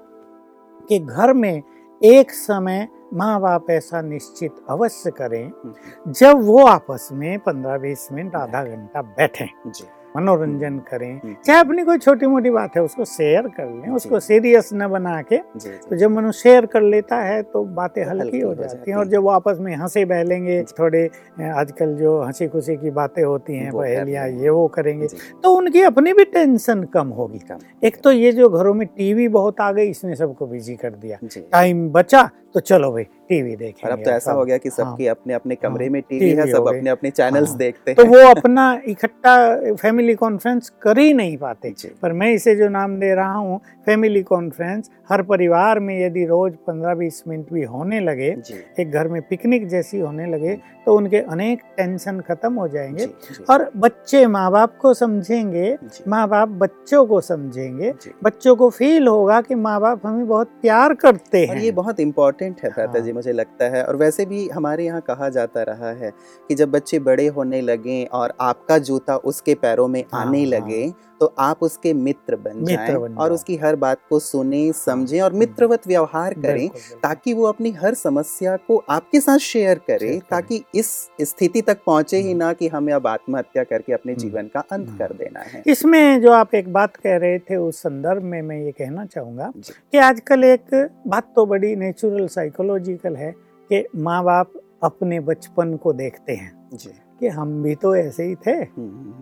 कि 0.89 1.00
घर 1.00 1.33
में 1.33 1.63
एक 2.01 2.31
समय 2.31 2.88
माँ 3.13 3.39
बाप 3.41 3.69
ऐसा 3.69 4.01
निश्चित 4.01 4.55
अवश्य 4.69 5.11
करें 5.11 5.45
हम्म, 5.45 6.11
जब 6.11 6.41
वो 6.43 6.65
आपस 6.65 7.09
में 7.11 7.39
पंद्रह 7.39 7.77
बीस 7.77 8.07
मिनट 8.11 8.35
आधा 8.35 8.63
घंटा 8.63 9.01
बैठें। 9.01 9.47
जी। 9.67 9.85
मनोरंजन 10.17 10.77
करें 10.89 11.13
हम्म। 11.13 11.36
चाहे 11.45 11.59
अपनी 11.59 11.83
कोई 11.83 11.97
छोटी 12.00 12.27
मोटी 12.27 12.50
बात 12.51 12.75
है 12.75 12.83
उसको 12.83 13.05
शेयर 13.07 13.47
कर 13.57 13.65
लें 13.65 13.93
उसको 13.95 14.19
सीरियस 14.21 14.69
न 14.74 14.88
बना 14.89 15.21
के 15.24 15.38
तो 15.38 15.95
जब 15.95 16.12
मनुष्य 16.12 16.39
शेयर 16.39 16.65
कर 16.67 16.81
लेता 16.83 17.15
है 17.21 17.41
तो 17.43 17.63
बातें 17.75 18.03
तो 18.03 18.09
हल्की 18.09 18.39
हो 18.39 18.53
जाती 18.55 18.91
हैं 18.91 18.97
और 18.97 19.07
जब 19.07 19.24
वो 19.24 19.29
आपस 19.29 19.57
में 19.59 19.75
हंसे 19.75 20.03
बहलेंगे। 20.05 20.62
थोड़े 20.79 21.03
आजकल 21.51 21.95
जो 21.97 22.21
हँसी 22.21 22.47
खुशी 22.47 22.75
की 22.77 22.89
बातें 22.91 23.24
होती 23.24 23.55
हैं 23.55 23.71
पहेलियाँ 23.74 24.27
ये 24.29 24.50
वो 24.50 24.67
करेंगे 24.69 25.07
तो 25.43 25.53
उनकी 25.55 25.81
अपनी 25.83 26.13
भी 26.13 26.25
टेंशन 26.27 26.83
कम 26.93 27.07
होगी। 27.17 27.41
एक 27.83 28.01
तो 28.03 28.12
ये 28.12 28.31
जो 28.31 28.50
घरों 28.50 28.74
में 28.74 28.88
टीवी 28.88 29.27
बहुत 29.29 29.62
आ 29.62 29.71
गई 29.71 29.89
इसने 29.89 30.15
सबको 30.15 30.47
बिज़ी 30.47 30.75
कर 30.75 30.89
दिया। 30.91 31.17
टाइम 31.51 31.89
बचा 31.91 32.29
तो 32.53 32.59
चलो 32.62 32.91
भाई 32.91 33.03
टीवी 33.29 33.55
देखेंगे 33.55 33.88
और 33.88 33.91
अब 33.91 34.03
तो 34.03 34.12
ऐसा 34.12 34.31
हो। 34.31 34.43
गया 34.46 34.57
कि 34.57 34.69
हाँ। 34.69 34.75
सबके 34.77 35.07
अपने 35.07 35.34
अपने 35.34 35.55
कमरे 35.55 35.86
हाँ, 35.86 35.91
में 35.93 36.01
टीवी 36.01 36.29
है 36.31 36.51
सब 36.51 36.67
अपने 36.67 36.89
अपने 36.89 37.10
चैनल्स 37.12 37.50
हाँ। 37.50 37.57
देखते 37.57 37.93
तो 37.93 38.05
वो 38.05 38.27
अपना 38.29 38.65
इकट्ठा 38.88 39.74
फैमिली 39.74 40.15
कॉन्फ्रेंस 40.15 40.69
कर 40.81 41.00
ही 41.00 41.13
नहीं 41.13 41.38
पाते। 41.38 41.74
पर 42.01 42.13
मैं 42.13 42.31
इसे 42.31 42.55
जो 42.55 42.69
नाम 42.69 42.96
दे 43.00 43.13
रहा 43.15 43.34
हूँ 43.34 43.60
फैमिली 43.86 44.22
कॉन्फ्रेंस 44.24 44.89
हर 45.10 45.22
परिवार 45.24 45.79
में 45.79 46.00
यदि 46.00 46.25
रोज 46.25 46.53
15-20 46.69 47.22
मिनट 47.27 47.51
भी 47.53 47.63
होने 47.65 48.00
लगे 48.00 48.36
एक 48.79 48.91
घर 48.91 49.07
में 49.07 49.22
पिकनिक 49.22 49.67
जैसी 49.67 50.00
होने 50.00 50.25
लगे 50.25 50.55
तो 50.86 50.96
उनके 50.96 51.17
अनेक 51.31 51.62
टेंशन 51.77 52.19
खत्म 52.19 52.53
हो 52.53 52.67
जाएँगे। 52.67 53.05
और 53.50 53.69
बच्चे 53.77 54.25
माँ 54.27 54.50
बाप 54.51 54.77
को 54.77 54.93
समझेंगे 54.93 55.75
माँ 56.07 56.27
बाप 56.29 56.50
बच्चों 56.60 57.05
को 57.05 57.22
समझेंगे 57.22 57.93
बच्चों 58.24 58.55
को 58.55 58.69
फील 58.69 59.07
होगा 59.07 59.41
कि 59.41 59.55
माँ 59.57 59.79
बाप 59.81 60.05
हमें 60.05 60.27
बहुत 60.27 60.51
प्यार 60.62 60.93
करते 60.96 61.46
हैं। 61.46 61.57
ये 61.57 61.72
बहुत 61.74 62.00
इम्पोर्टेंट 62.00 62.62
है 62.63 62.69
भ्राता 62.69 62.91
हाँ। 62.91 63.01
जी 63.01 63.13
मुझे 63.17 63.33
लगता 63.33 63.65
है 63.67 63.83
और 63.83 63.95
वैसे 63.95 64.25
भी 64.25 64.47
हमारे 64.50 64.86
यहाँ 64.86 65.01
कहा 65.01 65.29
जाता 65.31 65.63
रहा 65.63 65.91
है 65.95 66.12
कि 66.50 66.55
जब 66.55 66.71
बच्चे 66.71 67.00
बड़े 67.01 67.27
होने 67.38 67.62
लगें 67.63 68.05
और 68.13 68.33
आपका 68.41 68.77
जूता 68.79 69.15
उसके 69.25 69.55
पैरों 69.57 69.88
में 69.88 70.03
हाँ, 70.03 70.21
आने 70.21 70.39
हाँ। 70.39 70.50
लगे 70.50 70.83
तो 71.19 71.33
आप 71.39 71.63
उसके 71.63 71.93
मित्र 71.93 72.36
बन 72.36 72.63
जाएँ 72.65 72.95
और 72.95 73.31
उसकी 73.31 73.55
हर 73.55 73.75
बात 73.75 74.00
को 74.09 74.19
सुने 74.19 74.71
समझें 74.74 75.19
और 75.21 75.33
मित्रवत 75.33 75.88
व्यवहार 75.88 76.33
करें। 76.33 76.67
ताकि 77.03 77.33
वो 77.33 77.45
अपनी 77.45 77.71
हर 77.71 77.93
समस्या 77.93 78.55
को 78.57 78.77
आपके 78.89 79.19
साथ 79.19 79.38
शेयर 79.38 79.79
करे। 79.88 80.19
ताकि 80.29 80.63
इस 80.75 80.91
स्थिति 81.21 81.62
तक 81.62 81.77
पहुँचे 81.86 82.17
ही 82.17 82.31
हम्म। 82.31 82.38
ना 82.38 82.51
कि 82.53 82.67
हमें 82.67 82.93
अब 82.93 83.07
आत्महत्या 83.07 83.63
करके 83.63 83.93
अपने 83.93 84.13
हम्म। 84.13 84.21
जीवन 84.21 84.47
का 84.47 84.59
अंत 84.71 84.88
हम्म। 84.88 84.97
कर 84.97 85.13
देना 85.13 85.39
है 85.39 85.63
इसमें 85.67 86.21
जो 86.21 86.31
आप 86.31 86.55
एक 86.55 86.71
बात 86.74 86.95
कह 86.95 87.17
रहे 87.17 87.39
थे 87.39 87.55
उस 87.55 87.79
संदर्भ 87.79 88.24
में 88.24 88.41
मैं 88.41 88.57
ये 88.57 88.71
कहना 88.71 89.05
चाहूँगा। 89.05 89.51
कि 89.57 89.97
आजकल 89.97 90.43
एक 90.43 90.89
बात 91.07 91.31
तो 91.36 91.45
बड़ी 91.45 91.75
नेचुरल 91.75 92.27
साइकोलॉजिकल 92.27 93.15
है 93.15 93.31
कि 93.69 93.83
माँ 93.95 94.24
बाप 94.24 94.51
अपने 94.83 95.19
बचपन 95.19 95.75
को 95.75 95.93
देखते 95.93 96.33
हैं 96.33 96.69
जी 96.74 96.89
कि 97.19 97.27
हम 97.27 97.62
भी 97.63 97.75
तो 97.75 97.95
ऐसे 97.95 98.24
ही 98.24 98.36
थे 98.36 98.51
हम्म, 98.51 99.13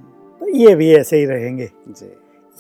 ये 0.56 0.76
भी 0.76 0.94
ऐसे 0.96 1.18
ही 1.18 1.26
रहेंगे। 1.26 1.70
जी। 1.90 2.14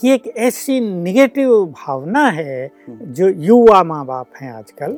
ये 0.04 0.14
एक 0.16 0.28
ऐसी 0.38 0.80
निगेटिव 0.80 1.66
भावना 1.66 2.28
है 2.30 2.72
हम्म। 2.88 3.06
जो 3.06 3.28
युवा 3.30 3.84
माँ 3.84 4.06
बाप 4.06 4.28
हैं 4.42 4.52
आजकल 4.54 4.98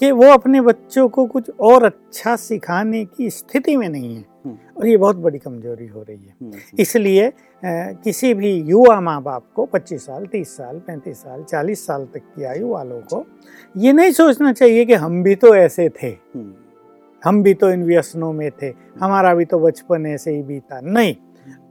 कि 0.00 0.10
वो 0.10 0.24
अपने 0.24 0.60
बच्चों 0.60 1.08
को 1.08 1.26
कुछ 1.26 1.50
और 1.60 1.84
अच्छा 1.84 2.36
सिखाने 2.36 3.04
की 3.04 3.30
स्थिति 3.30 3.76
में 3.76 3.88
नहीं 3.88 4.16
है 4.16 4.24
हम्म। 4.44 4.56
और 4.76 4.86
ये 4.86 4.96
बहुत 4.96 5.16
बड़ी 5.16 5.38
कमज़ोरी 5.38 5.86
हो 5.86 6.02
रही 6.02 6.16
है। 6.16 6.34
हम्म, 6.42 6.52
इसलिए 6.78 7.32
किसी 7.64 8.34
भी 8.34 8.52
युवा 8.54 9.00
माँ 9.00 9.22
बाप 9.22 9.44
को 9.54 9.64
25 9.66 10.06
साल 10.06 10.26
30 10.26 10.56
साल 10.56 10.78
35 10.78 11.16
साल 11.16 11.44
40 11.44 11.86
साल 11.86 12.04
तक 12.04 12.18
की 12.18 12.44
आयु 12.44 12.68
वालों 12.68 13.00
को 13.00 13.26
ये 13.76 13.92
नहीं 13.92 14.10
सोचना 14.10 14.52
चाहिए 14.52 14.84
कि 14.84 14.94
हम 14.94 15.22
भी 15.22 15.34
तो 15.34 15.54
ऐसे 15.54 15.88
थे। 15.88 16.14
हम 17.24 17.42
भी 17.42 17.54
तो 17.54 17.70
इन 17.70 17.84
व्यसनों 17.84 18.32
में 18.32 18.50
थे। 18.62 18.72
हमारा 19.00 19.34
भी 19.34 19.44
तो 19.44 19.58
बचपन 19.58 20.06
ऐसे 20.06 20.30
ही 20.30 20.42
बीता। 20.42 20.80
नहीं। 20.80 21.14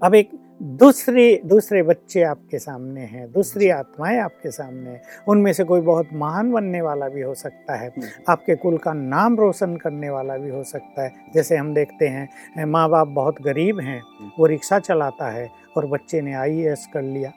अब 0.04 0.16
एक 0.16 0.30
दूसरी 0.62 1.36
दूसरे 1.46 1.82
बच्चे 1.84 2.22
आपके 2.24 2.60
सामने 2.60 3.02
हैं 3.02 3.32
दूसरी 3.32 3.70
आत्माएँ 3.70 4.18
आपके 4.20 4.52
सामने 4.52 4.90
हैं 4.90 5.02
उनमें 5.28 5.52
से 5.54 5.64
कोई 5.64 5.82
बहुत 5.82 6.10
महान 6.14 6.52
बनने 6.52 6.82
वाला 6.82 7.08
भी 7.10 7.22
हो 7.22 7.34
सकता 7.34 7.76
है 7.76 7.92
आपके 8.30 8.56
कुल 8.56 8.78
का 8.78 8.94
नाम 8.94 9.36
रोशन 9.40 9.76
करने 9.76 10.10
वाला 10.10 10.38
भी 10.38 10.50
हो 10.50 10.64
सकता 10.64 11.04
है। 11.04 11.14
जैसे 11.34 11.58
हम 11.58 11.74
देखते 11.74 12.08
हैं 12.08 12.66
माँ 12.66 12.90
बाप 12.90 13.08
बहुत 13.08 13.42
गरीब 13.42 13.80
हैं 13.80 14.02
वो 14.40 14.46
रिक्शा 14.46 14.80
चलाता 14.80 15.30
है 15.30 15.50
और 15.78 15.86
बच्चे 15.86 16.22
ने 16.22 16.34
आईएएस 16.34 16.88
कर 16.94 17.02
लिया। 17.02 17.32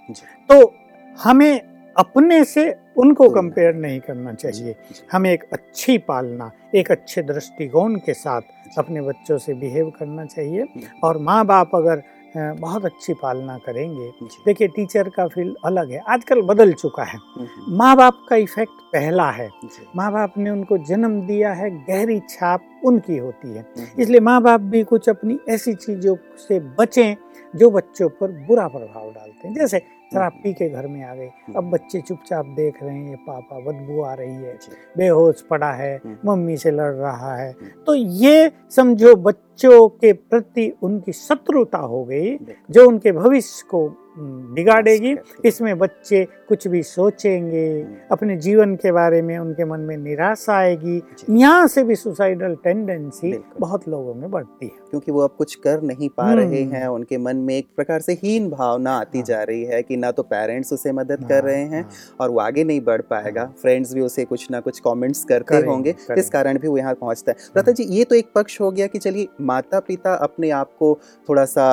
तो 0.48 0.72
हमें 1.18 1.60
अपने 1.96 2.44
से 2.44 2.70
उनको 2.98 3.28
कंपेयर 3.30 3.74
नहीं। 3.74 4.00
करना 4.00 4.32
चाहिए। 4.32 4.74
हमें 5.12 5.30
एक 5.32 5.44
अच्छी 5.52 5.96
पालना 5.98 6.50
एक 6.74 6.90
अच्छे 6.90 7.22
दृष्टिकोण 7.22 7.96
के 7.96 8.14
साथ 8.14 8.78
अपने 8.78 9.00
बच्चों 9.00 9.38
से 9.38 9.54
बिहेव 9.54 9.90
करना 9.90 10.24
चाहिए। 10.26 10.66
और 11.04 11.18
माँ 11.18 11.44
बाप 11.46 11.70
अगर 11.74 12.02
बहुत 12.36 12.84
अच्छी 12.84 13.14
पालना 13.14 13.56
करेंगे। 13.58 14.10
देखिए 14.44 14.68
टीचर 14.68 15.08
का 15.08 15.26
फ़ील्ड 15.28 15.54
अलग 15.64 15.90
है 15.90 16.02
आजकल 16.08 16.42
बदल 16.42 16.72
चुका 16.72 17.04
है। 17.04 17.18
हम्म, 17.36 17.76
माँ 17.76 17.96
बाप 17.96 18.24
का 18.28 18.36
इफ़ेक्ट 18.36 18.80
पहला 18.92 19.30
है। 19.30 19.50
माँ 19.96 20.10
बाप 20.12 20.34
ने 20.38 20.50
उनको 20.50 20.78
जन्म 20.78 21.20
दिया 21.26 21.52
है 21.52 21.70
गहरी 21.86 22.18
छाप 22.28 22.64
उनकी 22.84 23.16
होती 23.16 23.48
है। 23.48 23.62
हम्म, 23.78 24.02
इसलिए 24.02 24.20
माँ 24.20 24.40
बाप 24.42 24.60
भी 24.60 24.82
कुछ 24.84 25.08
अपनी 25.08 25.38
ऐसी 25.48 25.74
चीज़ों 25.74 26.16
से 26.48 26.60
बचें 26.78 27.16
जो 27.54 27.70
बच्चों 27.70 28.08
पर 28.08 28.30
बुरा 28.46 28.66
प्रभाव 28.68 29.10
डालते 29.12 29.48
हैं। 29.48 29.54
जैसे 29.54 29.82
शराब 30.12 30.32
पी 30.42 30.52
के 30.52 30.68
घर 30.68 30.86
में 30.86 31.02
आ 31.04 31.14
गए 31.14 31.30
अब 31.56 31.70
बच्चे 31.70 32.00
चुपचाप 32.00 32.46
देख 32.46 32.82
रहे 32.82 32.94
हैं 32.94 33.10
ये 33.10 33.16
पापा 33.16 33.58
बदबू 33.60 34.02
आ 34.02 34.14
रही 34.14 34.34
है 34.34 34.58
बेहोश 34.96 35.40
पड़ा 35.40 35.72
है 35.72 35.94
हम्म। 36.04 36.30
मम्मी 36.30 36.56
से 36.56 36.70
लड़ 36.70 36.92
रहा 36.92 37.36
है। 37.36 37.50
हम्म। 37.50 37.84
तो 37.86 37.94
ये 37.94 38.50
समझो 38.70 39.14
बच्चों 39.16 39.88
के 39.88 40.12
प्रति 40.12 40.72
उनकी 40.82 41.12
शत्रुता 41.12 41.78
हो 41.78 42.04
गई 42.04 42.36
जो 42.70 42.88
उनके 42.88 43.12
भविष्य 43.12 43.66
को 43.70 43.86
हम्म, 43.86 44.09
बिगाड़ेगी। 44.20 45.14
इसमें 45.44 45.78
बच्चे 45.78 46.24
कुछ 46.48 46.66
भी 46.68 46.82
सोचेंगे 46.82 47.66
हम्म। 47.70 47.96
अपने 48.12 48.36
जीवन 48.38 48.74
के 48.76 48.92
बारे 48.92 49.20
में 49.22 49.36
उनके 49.38 49.64
मन 49.64 49.80
में 49.80 49.96
निराशा 49.96 50.54
आएगी 50.54 50.96
यहाँ 51.30 51.66
से 51.66 51.82
भी 51.84 51.96
सुसाइडल 51.96 52.54
टेंडेंसी 52.64 53.32
बहुत 53.60 53.88
लोगों 53.88 54.14
में 54.14 54.30
बढ़ती 54.30 54.66
है 54.66 54.72
क्योंकि 54.90 55.12
वो 55.12 55.20
अब 55.20 55.34
कुछ 55.38 55.54
कर 55.56 55.82
नहीं 55.82 56.08
पा। 56.08 56.32
रहे 56.34 56.62
हैं 56.64 56.86
उनके 56.88 57.18
मन 57.18 57.36
में 57.38 57.56
एक 57.56 57.68
प्रकार 57.76 58.00
से 58.00 58.12
हीन 58.22 58.48
भावना 58.50 58.96
आती 58.98 59.18
हाँ। 59.18 59.24
जा 59.26 59.42
रही 59.42 59.64
है 59.64 59.82
कि 59.82 59.96
ना 59.96 60.10
तो 60.10 60.22
पेरेंट्स 60.24 60.72
उसे 60.72 60.92
मदद 60.92 61.24
कर 61.28 61.44
रहे 61.44 61.62
हैं 61.66 61.84
और 62.20 62.30
वो 62.30 62.38
आगे 62.40 62.64
नहीं 62.64 62.80
बढ़ 62.80 63.00
पाएगा 63.10 63.40
हाँ। 63.40 63.54
फ्रेंड्स 63.62 63.94
भी 63.94 64.00
उसे 64.00 64.24
कुछ 64.24 64.50
ना 64.50 64.60
कुछ 64.60 64.80
कॉमेंट्स 64.80 65.24
करते 65.24 65.56
होंगे। 65.66 65.94
इस 66.18 66.30
कारण 66.30 66.58
भी 66.58 66.68
वो 66.68 66.76
यहाँ 66.78 66.94
पहुँचता 66.94 67.32
है 67.32 67.52
प्रथा 67.54 67.72
जी 67.72 67.84
ये 67.90 68.04
तो 68.04 68.14
एक 68.14 68.30
पक्ष 68.34 68.60
हो 68.60 68.70
गया 68.70 68.86
कि 68.86 68.98
चलिए 68.98 69.28
माता 69.40 69.80
पिता 69.80 70.14
अपने 70.20 70.50
आप 70.52 70.72
को 70.78 70.98
थोड़ा 71.28 71.44
सा 71.44 71.66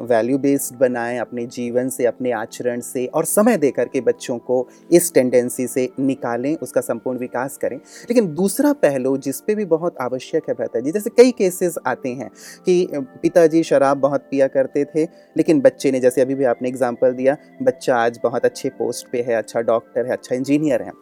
वैल्यू 0.00 0.38
बेस्ड 0.38 0.78
बनाएँ 0.78 1.18
अपने 1.18 1.46
जीवन 1.52 1.88
से, 1.92 2.06
अपने 2.06 2.30
आचरण 2.32 2.80
से 2.82 3.06
और 3.06 3.24
समय 3.26 3.56
दे 3.56 3.70
करके 3.70 4.00
बच्चों 4.02 4.38
को 4.40 4.66
इस 4.92 5.12
टेंडेंसी 5.14 5.66
से 5.66 5.88
निकालें, 6.00 6.54
उसका 6.56 6.80
संपूर्ण 6.80 7.18
विकास 7.18 7.56
करें। 7.56 7.76
लेकिन 7.76 8.32
दूसरा 8.34 8.72
पहलू 8.74 9.16
जिस 9.18 9.40
पे 9.40 9.54
भी 9.54 9.64
बहुत 9.66 9.96
आवश्यक 10.00 10.48
है 10.48 10.54
भ्राता 10.54 10.80
जी, 10.80 10.92
जैसे 10.92 11.10
कई 11.12 11.30
केसेस 11.32 11.78
आते 11.86 12.08
हैं 12.10 12.30
कि 12.66 12.88
पिताजी 13.22 13.62
शराब 13.62 13.98
बहुत 13.98 14.26
पिया 14.30 14.46
करते 14.48 14.84
थे, 14.86 15.04
लेकिन 15.36 15.60
बच्चे 15.60 15.90
ने, 15.90 16.00
जैसे 16.00 16.20
अभी 16.20 16.34
भी 16.34 16.44
आपने 16.46 16.68
एग्ज़ाम्पल 16.68 17.12
दिया, 17.12 17.36
बच्चा 17.62 17.96
आज 17.96 18.18
बहुत 18.22 18.44
अच्छे 18.44 18.68
पोस्ट 18.70 19.10
पे 19.12 19.22
है 19.22 19.34
अच्छा 19.34 19.60
डॉक्टर 19.62 20.06
है 20.06 20.12
अच्छा 20.12 20.34
इंजीनियर 20.34 20.82
है। 20.82 20.92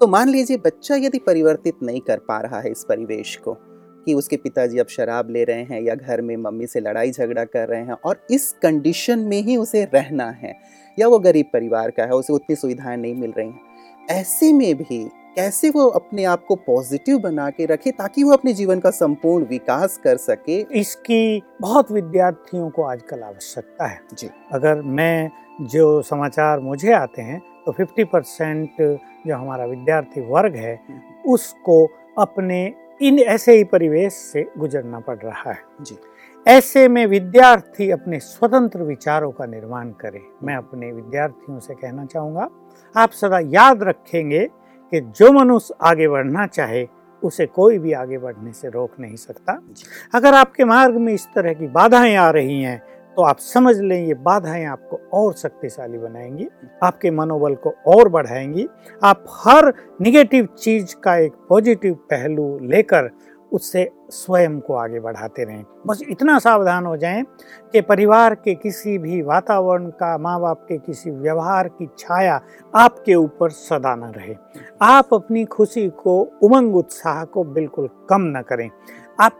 तो 0.00 0.06
मान 0.06 0.28
लीजिए 0.28 0.56
बच्चा 0.56 0.96
यदि 0.96 1.18
परिवर्तित 1.18 1.82
नहीं 1.82 2.00
कर 2.00 2.18
पा 2.18 2.40
रहा 2.40 2.60
है 2.60 2.70
इस 2.70 2.84
परिवेश 2.84 3.36
को 3.36 3.56
कि 4.04 4.14
उसके 4.14 4.36
पिताजी 4.36 4.78
अब 4.78 4.86
शराब 4.86 5.30
ले 5.30 5.44
रहे 5.44 5.62
हैं 5.62 5.80
या 5.82 5.94
घर 5.94 6.20
में 6.20 6.36
मम्मी 6.36 6.66
से 6.66 6.80
लड़ाई 6.80 7.10
झगड़ा 7.10 7.44
कर 7.44 7.68
रहे 7.68 7.80
हैं 7.80 7.96
और 8.04 8.26
इस 8.30 8.52
कंडीशन 8.62 9.18
में 9.18 9.40
ही 9.42 9.56
उसे 9.56 9.84
रहना 9.84 10.30
है। 10.42 10.54
या 10.98 11.08
वो 11.08 11.18
गरीब 11.18 11.46
परिवार 11.52 11.90
का 11.90 12.02
है 12.02 12.10
उसे 12.10 12.32
उतनी 12.32 12.56
सुविधाएँ 12.56 12.96
नहीं 12.96 13.14
मिल 13.14 13.32
रही 13.38 13.46
हैं। 13.46 13.60
ऐसे 14.10 14.52
में 14.52 14.74
भी 14.74 15.08
कैसे 15.36 15.68
वो 15.70 15.86
अपने 15.86 16.24
आप 16.24 16.44
को 16.44 16.54
पॉजिटिव 16.56 17.18
बना 17.18 17.48
के 17.50 17.66
रखे 17.66 17.90
ताकि 17.90 18.24
वो 18.24 18.32
अपने 18.32 18.52
जीवन 18.52 18.80
का 18.80 18.90
संपूर्ण 18.90 19.44
विकास 19.44 19.96
कर 20.04 20.16
सके? 20.16 20.60
इसकी 20.80 21.42
बहुत 21.60 21.92
विद्यार्थियों 21.92 22.70
को 22.70 22.82
आजकल 22.82 23.22
आवश्यकता 23.22 23.86
है। 23.86 24.00
जी। 24.18 24.28
अगर 24.52 24.82
मैं 24.82 25.30
जो 25.60 26.02
समाचार 26.02 26.60
मुझे 26.60 26.92
आते 26.92 27.22
हैं 27.22 27.40
तो 27.66 27.72
50 27.72 28.04
परसेंट 28.04 28.70
जो 29.26 29.36
हमारा 29.36 29.64
विद्यार्थी 29.64 30.20
वर्ग 30.20 30.56
है 30.56 30.78
उसको 31.26 31.84
अपने 32.18 32.74
इन 33.02 33.18
ऐसे 33.18 33.56
ही 33.56 33.64
परिवेश 33.64 34.12
से 34.12 34.46
गुजरना 34.58 35.00
पड़ 35.00 35.16
रहा 35.16 35.50
है। 35.50 35.62
जी। 35.80 35.96
ऐसे 36.46 36.88
में 36.88 37.06
विद्यार्थी 37.06 37.90
अपने 37.90 38.18
स्वतंत्र 38.20 38.82
विचारों 38.82 39.30
का 39.30 39.46
निर्माण 39.46 39.90
करें। 39.90 40.20
मैं 40.42 40.56
अपने 40.56 40.92
विद्यार्थियों 40.92 41.58
से 41.60 41.74
कहना 41.74 42.04
चाहूँगा 42.04 42.48
आप 42.96 43.10
सदा 43.10 43.38
याद 43.38 43.82
रखेंगे 43.82 44.46
कि 44.92 45.00
जो 45.00 45.32
मनुष्य 45.32 45.74
आगे 45.82 46.08
बढ़ना 46.08 46.46
चाहे 46.46 46.88
उसे 47.22 47.46
कोई 47.46 47.78
भी 47.78 47.92
आगे 47.92 48.18
बढ़ने 48.18 48.52
से 48.52 48.68
रोक 48.68 48.90
नहीं 49.00 49.16
सकता। 49.16 49.62
अगर 50.14 50.34
आपके 50.34 50.64
मार्ग 50.64 50.96
में 50.96 51.12
इस 51.12 51.26
तरह 51.34 51.52
की 51.52 51.66
बाधाएँ 51.66 52.16
आ 52.16 52.30
रही 52.30 52.62
हैं 52.62 52.82
तो 53.20 53.24
आप 53.24 53.38
समझ 53.38 53.76
लें, 53.76 54.06
ये 54.06 54.14
बाधाएँ 54.14 54.64
आपको 54.64 54.98
और 55.12 55.32
शक्तिशाली 55.32 55.98
बनाएँगी, 55.98 56.46
आपके 56.82 57.10
मनोबल 57.10 57.54
को 57.54 57.70
और 57.86 58.08
बढ़ाएँगी। 58.08 58.66
आप 59.04 59.24
हर 59.30 59.72
निगेटिव 60.00 60.46
चीज़ 60.58 60.94
का 60.96 61.16
एक 61.16 61.32
पॉजिटिव 61.48 61.94
पहलू 61.94 62.58
लेकर 62.62 63.10
उससे 63.52 63.88
स्वयं 64.10 64.58
को 64.60 64.74
आगे 64.74 65.00
बढ़ाते 65.00 65.44
रहें। 65.44 65.64
बस 65.86 66.00
इतना 66.10 66.38
सावधान 66.38 66.86
हो 66.86 66.96
जाएँ 66.96 67.22
कि 67.72 67.80
परिवार 67.80 68.34
के 68.34 68.54
किसी 68.54 68.96
भी 68.98 69.20
वातावरण 69.22 69.88
का 69.90 70.18
माँ 70.18 70.40
बाप 70.40 70.64
के 70.68 70.78
किसी 70.78 71.10
व्यवहार 71.10 71.68
की 71.68 71.88
छाया 71.98 72.40
आपके 72.74 73.14
ऊपर 73.14 73.50
सदा 73.50 73.94
न 73.94 74.12
रहे। 74.16 74.34
आप 74.82 75.14
अपनी 75.14 75.44
खुशी 75.44 75.88
को, 75.88 76.20
उमंग 76.42 76.76
उत्साह 76.76 77.24
को 77.24 77.44
बिल्कुल 77.44 77.88
कम 78.08 78.32
न 78.38 78.42
करें। 78.48 78.70
आप 79.20 79.32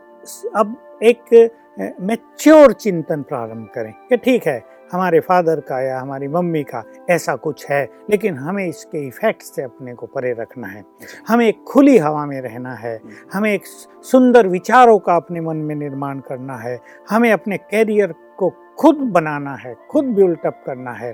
अब 0.55 0.77
एक 1.03 1.51
मेच्योर 1.77 2.73
चिंतन 2.73 3.21
प्रारंभ 3.21 3.67
करें 3.75 3.91
कि 4.09 4.17
ठीक 4.17 4.47
है 4.47 4.61
हमारे 4.91 5.19
फादर 5.19 5.59
का 5.59 5.79
या 5.81 5.99
हमारी 5.99 6.27
मम्मी 6.27 6.63
का 6.63 6.83
ऐसा 7.09 7.35
कुछ 7.35 7.65
है 7.69 7.83
लेकिन 8.09 8.37
हमें 8.37 8.65
इसके 8.65 9.05
इफ़ेक्ट 9.07 9.41
से 9.41 9.61
अपने 9.61 9.93
को 9.93 10.05
परे 10.05 10.31
रखना 10.33 10.67
है। 10.67 10.83
हमें 11.27 11.47
एक 11.47 11.63
खुली 11.63 11.97
हवा 11.97 12.25
में 12.25 12.39
रहना 12.41 12.73
है 12.73 12.99
हमें 13.33 13.51
एक 13.53 13.65
सुंदर 14.03 14.47
विचारों 14.47 14.97
का 14.99 15.15
अपने 15.15 15.41
मन 15.41 15.57
में 15.57 15.75
निर्माण 15.75 16.19
करना 16.19 16.57
है 16.57 16.79
हमें 17.09 17.31
अपने 17.31 17.57
कैरियर 17.57 18.13
को 18.37 18.49
खुद 18.79 18.95
बनाना 19.13 19.55
है 19.55 19.75
खुद 19.89 20.05
बिल्टअप 20.05 20.63
करना 20.65 20.91
है। 20.91 21.13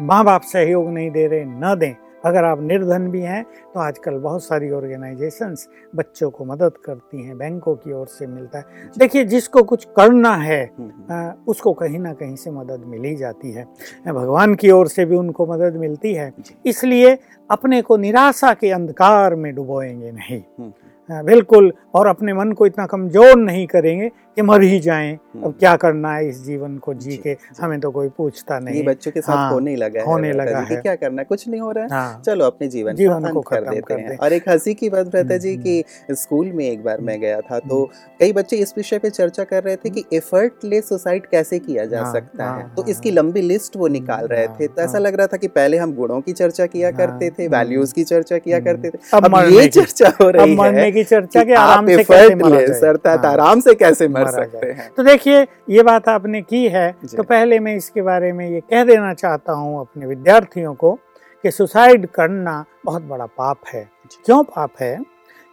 माँ 0.00 0.24
बाप 0.24 0.42
सहयोग 0.42 0.88
नहीं 0.88 1.10
दे 1.10 1.26
रहे 1.26 1.44
न 1.44 1.74
दें। 1.78 1.94
अगर 2.24 2.44
आप 2.44 2.62
निर्धन 2.62 3.08
भी 3.08 3.20
हैं 3.20 3.42
तो 3.74 3.80
आजकल 3.80 4.18
बहुत 4.18 4.44
सारी 4.44 4.70
ऑर्गेनाइजेशंस 4.70 5.68
बच्चों 5.94 6.30
को 6.30 6.44
मदद 6.44 6.76
करती 6.84 7.24
हैं 7.24 7.36
बैंकों 7.38 7.74
की 7.76 7.92
ओर 7.92 8.06
से 8.06 8.26
मिलता 8.26 8.58
है। 8.58 8.64
देखिए 8.98 9.24
जिसको 9.24 9.62
कुछ 9.62 9.84
करना 9.96 10.34
है 10.34 10.62
आ, 11.10 11.32
उसको 11.48 11.72
कहीं 11.72 11.98
ना 11.98 12.12
कहीं 12.12 12.36
से 12.36 12.50
मदद 12.50 12.84
मिल 12.86 13.04
ही 13.04 13.14
जाती 13.16 13.52
है। 13.52 13.64
भगवान 14.08 14.54
की 14.54 14.70
ओर 14.70 14.88
से 14.88 15.04
भी 15.04 15.16
उनको 15.16 15.46
मदद 15.46 15.76
मिलती 15.76 16.14
है। 16.14 16.32
इसलिए 16.66 17.18
अपने 17.50 17.82
को 17.82 17.96
निराशा 17.96 18.52
के 18.54 18.70
अंधकार 18.70 19.34
में 19.34 19.54
डुबोएँगे 19.54 20.12
नहीं। 20.12 20.42
हाँ, 20.60 20.72
बिल्कुल। 21.10 21.72
और 21.94 22.06
अपने 22.06 22.32
मन 22.34 22.52
को 22.52 22.66
इतना 22.66 22.86
कमज़ोर 22.86 23.36
नहीं 23.36 23.66
करेंगे 23.66 24.08
कि 24.08 24.42
मर 24.42 24.62
ही 24.62 24.78
जाएँ। 24.80 25.12
अब 25.12 25.44
हम्म। 25.44 25.50
क्या 25.50 25.74
करना 25.76 26.12
है 26.14 26.28
इस 26.28 26.42
जीवन 26.44 26.76
को 26.78 26.94
जी 26.94 27.16
के? 27.16 27.36
हमें 27.60 27.78
तो 27.80 27.90
कोई 27.90 28.08
पूछता 28.08 28.58
नहीं। 28.58 28.84
बच्चों 28.84 29.12
के 29.12 29.20
साथ 29.20 29.36
हाँ, 29.36 29.50
होने 29.52 29.74
लगा 29.76 30.02
होने 30.02 30.32
लगा 30.32 30.58
है। 30.60 30.76
क्या 30.76 30.94
करना 30.94 31.20
है? 31.20 31.24
कुछ 31.24 31.48
नहीं 31.48 31.60
हो 31.60 31.70
रहा 31.72 31.84
है। 31.84 31.90
हाँ, 31.90 32.22
चलो 32.26 32.44
अपने 32.44 32.68
जीवन 32.68 32.94
जीवन 32.94 33.30
को 33.32 33.40
कर 33.40 33.64
देते 33.64 33.94
हैं। 33.94 34.16
और 34.16 34.32
एक 34.32 34.48
हँसी 34.48 34.74
की 34.74 34.90
बात 34.90 35.14
रहता 35.14 35.36
जी 35.36 35.56
कि 35.56 35.78
हम्म। 35.78 36.14
स्कूल 36.14 36.52
में 36.52 36.64
एक 36.64 36.84
बार 36.84 37.00
मैं 37.00 37.20
गया 37.20 37.40
था 37.40 37.58
तो 37.58 37.76
हम्म। 37.76 38.16
कई 38.20 38.32
बच्चे 38.32 38.56
इस 38.56 38.74
विषय 38.76 38.98
पे 38.98 39.10
चर्चा 39.10 39.44
कर 39.44 39.62
रहे 39.62 39.76
थे 39.76 39.90
कि 39.90 40.04
एफर्टलेस 40.14 40.88
सुसाइड 40.88 41.26
कैसे 41.26 41.58
किया 41.58 41.84
जा 41.84 42.02
हाँ, 42.02 42.12
सकता 42.12 42.50
है 42.52 42.68
तो 42.76 42.84
इसकी 42.86 43.10
लंबी 43.10 43.42
लिस्ट 43.42 43.76
वो 43.76 43.88
निकाल 43.88 44.26
रहे 44.26 44.46
थे। 44.50 44.66
तो 44.68 44.82
ऐसा 44.82 44.98
लग 44.98 45.14
रहा 45.14 45.26
था 45.26 45.36
कि 45.36 45.48
पहले 45.48 45.76
हम 45.76 45.94
गुणों 45.94 46.20
की 46.20 46.32
चर्चा 46.32 46.66
किया 46.66 46.90
करते 46.92 47.30
थे 47.30 47.48
वैल्यूज़ 47.48 47.94
की 47.94 48.04
चर्चा 48.04 48.38
किया 48.38 48.60
करते 48.60 48.90
थे। 48.90 48.98
अब 49.16 49.36
ये 49.52 49.66
चर्चा 49.70 50.12
हो 50.20 50.30
रही 50.30 50.56
है। 50.56 50.96
की 50.98 51.04
चर्चा 51.04 51.44
के 51.44 51.54
आराम 51.54 51.86
से 51.86 52.04
कैसे 52.04 52.34
मर 52.34 52.88
अर्थात 52.88 53.24
हाँ। 53.24 53.32
आराम 53.32 53.60
से 53.60 53.74
कैसे 53.74 54.08
मर 54.10 54.30
सकते 54.30 54.66
हैं? 54.66 54.90
तो 54.96 55.02
देखिए 55.02 55.42
ये 55.70 55.82
बात 55.82 56.08
आपने 56.08 56.42
की 56.42 56.66
है 56.68 56.90
तो 57.16 57.22
पहले 57.24 57.58
मैं 57.60 57.76
इसके 57.76 58.02
बारे 58.02 58.32
में 58.32 58.48
ये 58.50 58.60
कह 58.60 58.84
देना 58.84 59.12
चाहता 59.14 59.52
हूँ 59.52 59.80
अपने 59.80 60.06
विद्यार्थियों 60.06 60.74
को 60.74 60.98
कि 61.44 61.50
सुसाइड 61.50 62.06
करना 62.06 62.64
बहुत 62.84 63.02
बड़ा 63.02 63.26
पाप 63.26 63.58
है। 63.74 63.88
क्यों 64.24 64.42
पाप 64.44 64.70
है? 64.80 64.96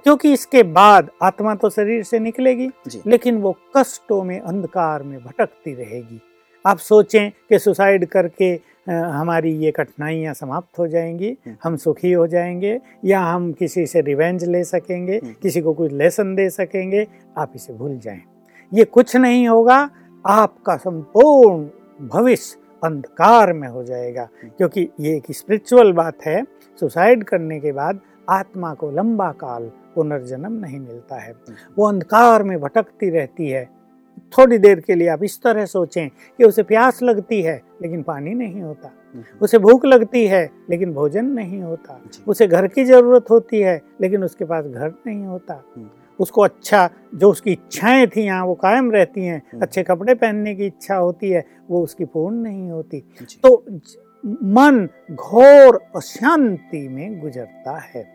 क्योंकि 0.06 0.32
इसके 0.34 0.64
बाद 0.64 1.10
आत्मा 1.24 1.54
तो 1.56 1.70
शरीर 1.70 2.04
से 2.04 2.20
निकलेगी 2.20 2.70
लेकिन 3.08 3.38
वो 3.42 3.56
कष्टों 3.78 4.22
में 4.24 4.40
अंधकार 4.40 5.04
में 5.04 5.18
भटकती 5.20 5.74
रहेगी। 5.74 6.22
आप 6.66 6.78
सोचें 6.80 7.30
कि 7.50 7.60
सुसाइड 7.60 8.06
करके 8.06 8.56
हमारी 8.88 9.52
ये 9.58 9.72
कठिनाइयाँ 9.72 10.34
समाप्त 10.34 10.80
हो 10.80 10.88
जाएँगी 10.88 11.30
हम्म। 11.46 11.56
हम 11.64 11.76
सुखी 11.76 12.12
हो 12.12 12.26
जाएँगे 12.28 12.80
या 13.06 13.20
हम 13.22 13.52
किसी 13.54 13.86
से 13.88 14.02
रिवेंज 14.02 14.44
ले 14.44 14.64
सकेंगे 14.64 15.16
हम्म। 15.16 15.34
किसी 15.42 15.62
को 15.62 15.74
कुछ 15.74 15.92
लेसन 15.92 16.36
दे 16.36 16.50
सकेंगे 16.50 17.06
आप 17.38 17.54
इसे 17.56 17.74
भूल 17.74 17.98
जाएँ 18.00 18.22
ये 18.72 18.86
कुछ 18.88 19.16
नहीं 19.16 19.48
होगा 19.48 19.78
आपका 20.26 20.76
संपूर्ण 20.78 22.08
भविष्य 22.08 22.60
अंधकार 22.84 23.54
में 23.54 23.68
हो 23.68 23.84
जाएगा 23.84 24.22
हम्म। 24.22 24.50
क्योंकि 24.58 24.90
ये 25.00 25.16
एक 25.18 25.32
स्पिरिचुअल 25.32 25.92
बात 25.94 26.26
है 26.26 26.44
सुसाइड 26.80 27.24
करने 27.24 27.60
के 27.60 27.72
बाद 27.72 28.00
आत्मा 28.30 28.74
को 28.74 28.92
लंबा 28.92 29.32
काल 29.32 29.72
पुनर्जन्म 29.96 30.54
नहीं 30.56 30.80
मिलता 30.80 31.20
है 31.20 31.34
वो 31.78 31.88
अंधकार 31.88 32.44
में 32.44 32.60
भटकती 32.60 33.10
रहती 33.10 33.50
है 33.50 33.70
थोड़ी 34.38 34.58
देर 34.58 34.80
के 34.80 34.96
लिए 34.96 35.08
आप 35.08 35.24
इस 35.24 35.42
तरह 35.42 35.66
सोचें 35.66 36.10
कि 36.10 36.44
उसे 36.44 36.64
प्यास 36.64 37.04
लगती 37.04 37.42
है 37.42 37.62
लेकिन 37.82 38.04
पानी 38.04 38.34
नहीं 38.34 38.62
होता। 38.62 38.92
हम्म। 39.14 39.24
उसे 39.42 39.58
भूख 39.58 39.86
लगती 39.86 40.26
है 40.28 40.50
लेकिन 40.70 40.94
भोजन 40.94 41.26
नहीं 41.26 41.62
होता। 41.62 42.02
उसे 42.28 42.48
घर 42.48 42.68
की 42.68 42.84
ज़रूरत 42.86 43.26
होती 43.30 43.60
है 43.60 43.82
लेकिन 44.02 44.24
उसके 44.24 44.46
पास 44.46 44.66
घर 44.66 44.94
नहीं 45.08 45.26
होता। 45.26 45.64
हम्म। 45.78 45.90
उसको 46.20 46.42
अच्छा 46.42 46.90
जो 47.16 47.30
उसकी 47.32 47.52
इच्छाएँ 47.52 48.08
थी 48.08 48.22
यहाँ 48.22 48.46
वो 48.46 48.54
कायम 48.56 48.92
रहती 48.92 49.26
हैं 49.26 49.42
हम्म। 49.52 49.62
अच्छे 49.62 49.84
कपड़े 49.84 50.16
पहनने 50.16 50.56
की 50.56 50.66
इच्छा 50.66 50.96
होती 50.96 51.30
है 51.30 51.46
वो 51.70 51.84
उसकी 51.84 52.06
पूर्ण 52.06 52.36
नहीं 52.36 52.70
होती। 52.70 53.04
तो 53.44 53.64
मन 54.24 54.88
घोर 55.12 55.80
अशांति 55.96 56.88
में 56.88 57.20
गुजरता 57.20 57.80
है। 57.80 58.06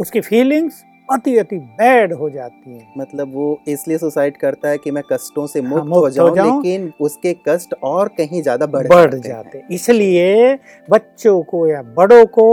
उसकी 0.00 0.20
फीलिंग्स 0.20 0.84
अति 1.10 1.36
अति 1.38 1.56
बैड 1.58 2.12
हो 2.12 2.28
जाती 2.30 2.72
है 2.72 2.86
मतलब 2.98 3.32
वो 3.34 3.60
इसलिए 3.68 3.98
सुसाइड 3.98 4.36
करता 4.36 4.68
है 4.68 4.78
कि 4.78 4.90
मैं 4.90 5.02
कष्टों 5.12 5.46
से 5.46 5.60
मुक्त, 5.60 5.74
हाँ, 5.74 5.84
मुक्त 5.84 5.98
हो 5.98 6.10
जाऊँ, 6.10 6.34
जाऊँ 6.36 6.62
लेकिन 6.62 6.92
उसके 7.00 7.36
कष्ट 7.48 7.74
और 7.82 8.08
कहीं 8.08 8.42
ज़्यादा 8.42 8.66
बढ़ 8.66 8.88
बढ़ 8.88 9.14
जाते, 9.14 9.28
जाते। 9.28 9.62
इसलिए 9.74 10.58
बच्चों 10.88 11.40
को 11.42 11.66
या 11.66 11.82
बड़ों 11.96 12.24
को 12.26 12.46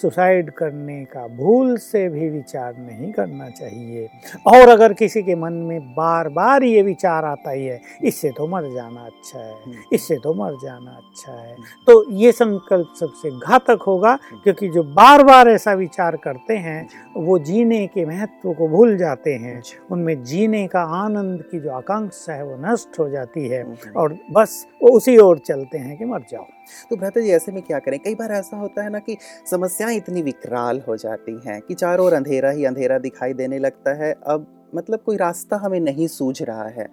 सुसाइड 0.00 0.50
करने 0.52 1.04
का 1.06 1.26
भूल 1.34 1.76
से 1.78 2.08
भी 2.08 2.28
विचार 2.30 2.76
नहीं 2.78 3.10
करना 3.12 3.48
चाहिए 3.50 4.08
और 4.48 4.68
अगर 4.68 4.92
किसी 4.94 5.22
के 5.22 5.34
मन 5.36 5.52
में 5.64 5.94
बार 5.94 6.28
बार 6.30 6.64
ये 6.64 6.82
विचार 6.82 7.24
आता 7.26 7.50
ही 7.50 7.64
है 7.64 7.80
इससे 8.04 8.30
तो 8.30 8.46
मर 8.46 8.70
जाना 8.72 9.00
अच्छा 9.02 9.38
है 9.38 9.54
हम्म। 9.56 9.82
इससे 9.92 10.16
तो 10.18 10.34
मर 10.34 10.56
जाना 10.62 10.90
अच्छा 10.92 11.32
है 11.32 11.52
हम्म। 11.52 11.64
तो 11.86 12.04
ये 12.14 12.32
संकल्प 12.32 12.94
सबसे 12.96 13.30
घातक 13.30 13.82
होगा 13.82 14.10
हम्म। 14.22 14.40
क्योंकि 14.42 14.68
जो 14.68 14.82
बार 14.92 15.24
बार 15.24 15.48
ऐसा 15.50 15.72
विचार 15.74 16.16
करते 16.24 16.56
हैं 16.58 16.80
वो 17.16 17.38
जीने 17.40 17.86
के 17.88 18.04
महत्व 18.06 18.52
को 18.52 18.68
भूल 18.68 18.96
जाते 18.98 19.34
हैं 19.36 19.60
उनमें 19.90 20.22
जीने 20.24 20.66
का 20.68 20.82
आनंद 20.98 21.42
की 21.50 21.60
जो 21.60 21.70
आकांक्षा 21.72 22.32
है 22.32 22.44
वो 22.44 22.56
नष्ट 22.62 22.98
हो 22.98 23.08
जाती 23.10 23.48
है 23.48 23.64
और 23.96 24.18
बस 24.32 24.66
वो 24.82 24.96
उसी 24.96 25.16
ओर 25.20 25.38
चलते 25.40 25.78
हैं 25.78 25.96
कि 25.98 26.04
मर 26.04 26.24
जाओ 26.30 26.46
तो 26.90 26.96
भ्राता 26.96 27.20
जी 27.20 27.30
ऐसे 27.30 27.52
में 27.52 27.62
क्या 27.62 27.78
करें 27.78 27.98
कई 27.98 28.14
बार 28.14 28.32
ऐसा 28.32 28.56
होता 28.56 28.82
है 28.82 28.90
ना 28.90 28.98
कि 28.98 29.16
समस्याएँ 29.50 29.96
इतनी 29.96 30.22
विकराल 30.22 30.82
हो 30.88 30.96
जाती 30.96 31.40
हैं 31.46 31.60
कि 31.60 31.74
चारों 31.74 32.06
ओर 32.06 32.14
अंधेरा 32.14 32.50
ही 32.50 32.64
अंधेरा 32.64 32.98
दिखाई 32.98 33.34
देने 33.34 33.58
लगता 33.58 33.94
है 33.94 34.12
अब 34.26 34.46
मतलब 34.74 35.00
कोई 35.00 35.16
रास्ता 35.16 35.56
हमें 35.56 35.80
नहीं 35.80 36.06
सूझ 36.08 36.42
रहा 36.42 36.68
है 36.68 36.88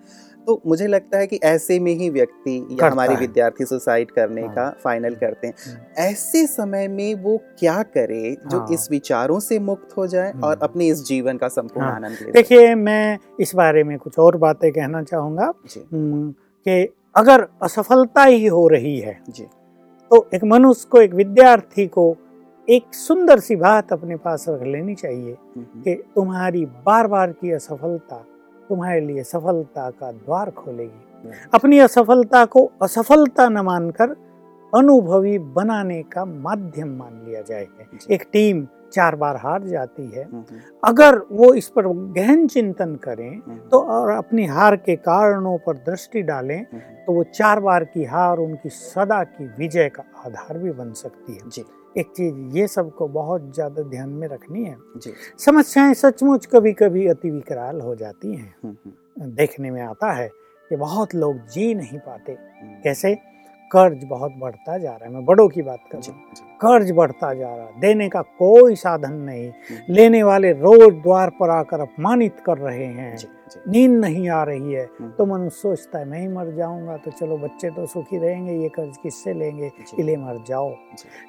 तो 0.47 0.61
मुझे 0.67 0.87
लगता 0.87 1.17
है 1.17 1.27
कि 1.27 1.39
ऐसे 1.43 1.79
में 1.79 1.91
ही 1.91 2.09
व्यक्ति 2.09 2.55
या 2.71 2.89
हमारे 2.89 3.15
विद्यार्थी 3.15 3.65
सुसाइड 3.65 4.11
करने 4.11 4.41
हाँ। 4.41 4.53
का 4.55 4.69
फाइनल 4.83 5.15
करते 5.15 5.47
हैं 5.47 5.53
हम्म। 5.65 6.03
ऐसे 6.03 6.45
समय 6.47 6.87
में 6.87 7.13
वो 7.15 7.37
क्या 7.59 7.81
करे 7.87 8.35
जो 8.45 8.59
हाँ। 8.59 8.67
इस 8.71 8.87
विचारों 8.91 9.39
से 9.39 9.59
मुक्त 9.59 9.97
हो 9.97 10.07
जाए 10.07 10.31
और 10.31 10.53
हम्म। 10.53 10.63
अपने 10.63 10.87
इस 10.87 11.03
जीवन 11.05 11.37
का 11.37 11.47
संपूर्ण 11.47 11.85
हाँ। 11.85 11.95
आनंद 11.95 12.17
ले 12.21 12.31
देखिए 12.31 12.73
मैं 12.75 13.17
इस 13.39 13.53
बारे 13.55 13.83
में 13.83 13.97
कुछ 13.97 14.19
और 14.19 14.37
बातें 14.37 14.71
कहना 14.71 15.03
चाहूँगा 15.03 15.51
हम्म, 15.75 16.31
कि 16.31 16.93
अगर 17.15 17.47
असफलता 17.61 18.23
ही 18.23 18.45
हो 18.47 18.67
रही 18.67 18.99
है 18.99 19.19
जी 19.29 19.47
तो 20.11 20.27
एक 20.33 20.43
मनुष्य 20.43 20.87
को 20.91 21.01
एक 21.01 21.13
विद्यार्थी 21.13 21.87
को 21.87 22.15
एक 22.67 22.93
सुंदर 22.93 23.39
सी 23.39 23.55
बात 23.55 23.93
अपने 23.93 24.15
पास 24.15 24.45
रख 24.49 24.61
लेनी 24.61 24.95
चाहिए 24.95 25.37
कि 25.57 25.93
तुम्हारी 26.15 26.65
बार 26.65 27.07
बार 27.07 27.31
की 27.31 27.51
असफलता 27.51 28.25
तुम्हारे 28.69 28.99
लिए 28.99 29.23
सफलता 29.23 29.89
का 29.89 30.11
द्वार 30.11 30.51
खोलेगी। 30.51 31.29
अपनी 31.53 31.79
असफलता 31.79 32.45
को 32.45 32.71
असफलता 32.81 33.49
न 33.49 33.57
मानकर 33.57 34.15
अनुभवी 34.73 35.37
बनाने 35.39 36.01
का 36.03 36.23
माध्यम 36.25 36.95
मान 36.97 37.21
लिया 37.25 37.41
जाए। 37.41 37.67
एक 38.11 38.23
टीम 38.33 38.67
चार 38.93 39.15
बार 39.15 39.35
हार 39.35 39.63
जाती 39.63 40.05
है। 40.09 40.23
हम्म, 40.23 40.43
हम्म। 40.51 40.59
अगर 40.83 41.17
वो 41.31 41.53
इस 41.53 41.67
पर 41.69 41.87
गहन 42.13 42.45
चिंतन 42.47 42.95
करें 42.95 43.29
हम्म, 43.29 43.57
तो 43.69 43.79
और 43.79 44.09
अपनी 44.09 44.45
हार 44.45 44.75
के 44.75 44.95
कारणों 44.95 45.57
पर 45.57 45.77
दृष्टि 45.85 46.21
डालें 46.21 46.63
तो 47.05 47.13
वो 47.13 47.23
चार 47.25 47.59
बार 47.59 47.83
की 47.85 48.03
हार 48.03 48.37
उनकी 48.37 48.69
सदा 48.69 49.23
की 49.23 49.45
विजय 49.57 49.89
का 49.89 50.03
आधार 50.25 50.57
भी 50.57 50.71
बन 50.71 50.93
सकती 50.93 51.33
है। 51.33 51.49
जी। 51.49 51.63
एक 51.97 52.07
चीज़ 52.07 52.57
ये 52.57 52.67
सबको 52.67 53.07
बहुत 53.07 53.53
ज़्यादा 53.55 53.83
ध्यान 53.83 54.09
में 54.09 54.27
रखनी 54.27 54.63
है। 54.63 54.75
जी। 54.97 55.13
समस्याएँ 55.39 55.93
सचमुच 55.93 56.45
कभी 56.45 56.73
कभी 56.73 57.07
अति 57.07 57.31
विकराल 57.31 57.81
हो 57.81 57.95
जाती 57.95 58.35
हैं। 58.35 58.77
देखने 59.35 59.71
में 59.71 59.81
आता 59.81 60.11
है 60.11 60.27
कि 60.71 60.75
बहुत 60.75 61.15
लोग 61.15 61.37
जी 61.47 61.73
नहीं 61.75 61.99
पाते। 61.99 62.37
कैसे? 62.83 63.17
कर्ज 63.71 64.03
बहुत 64.03 64.33
बढ़ता 64.37 64.77
जा 64.77 64.91
रहा 64.91 65.05
है। 65.05 65.13
मैं 65.13 65.25
बड़ों 65.25 65.47
की 65.47 65.61
बात 65.61 65.79
कर 65.91 65.97
रहा 65.97 66.11
हूँ। 66.11 66.23
कर्ज 66.35 66.91
बढ़ता 66.91 67.33
जा 67.33 67.55
रहा 67.55 67.65
है। 67.65 67.79
देने 67.79 68.09
का 68.09 68.21
कोई 68.21 68.75
साधन 68.75 69.13
नहीं। 69.13 69.49
हम्म। 69.49 69.93
लेने 69.93 70.23
वाले 70.23 70.51
रोज 70.51 70.93
द्वार 70.93 71.29
पर 71.29 71.49
आकर 71.49 71.79
अपमानित 71.79 72.39
कर 72.45 72.57
रहे 72.57 72.85
हैं। 72.85 73.17
नींद 73.67 73.91
नहीं 73.91 74.29
आ 74.29 74.43
रही 74.43 74.73
है। 74.73 74.89
हम्म। 74.99 75.11
तो 75.11 75.25
मनुष्य 75.25 75.57
सोचता 75.57 75.99
है 75.99 76.05
मैं 76.05 76.19
ही 76.19 76.27
मर 76.27 76.51
जाऊँगा। 76.51 76.97
तो 76.97 77.11
चलो 77.11 77.37
बच्चे 77.37 77.69
तो 77.69 77.85
सुखी 77.85 78.17
रहेंगे। 78.17 78.53
ये 78.53 78.69
कर्ज 78.69 78.97
किससे 79.03 79.33
लेंगे? 79.33 79.71
इले 79.99 80.17
मर 80.17 80.43
जाओ। 80.47 80.73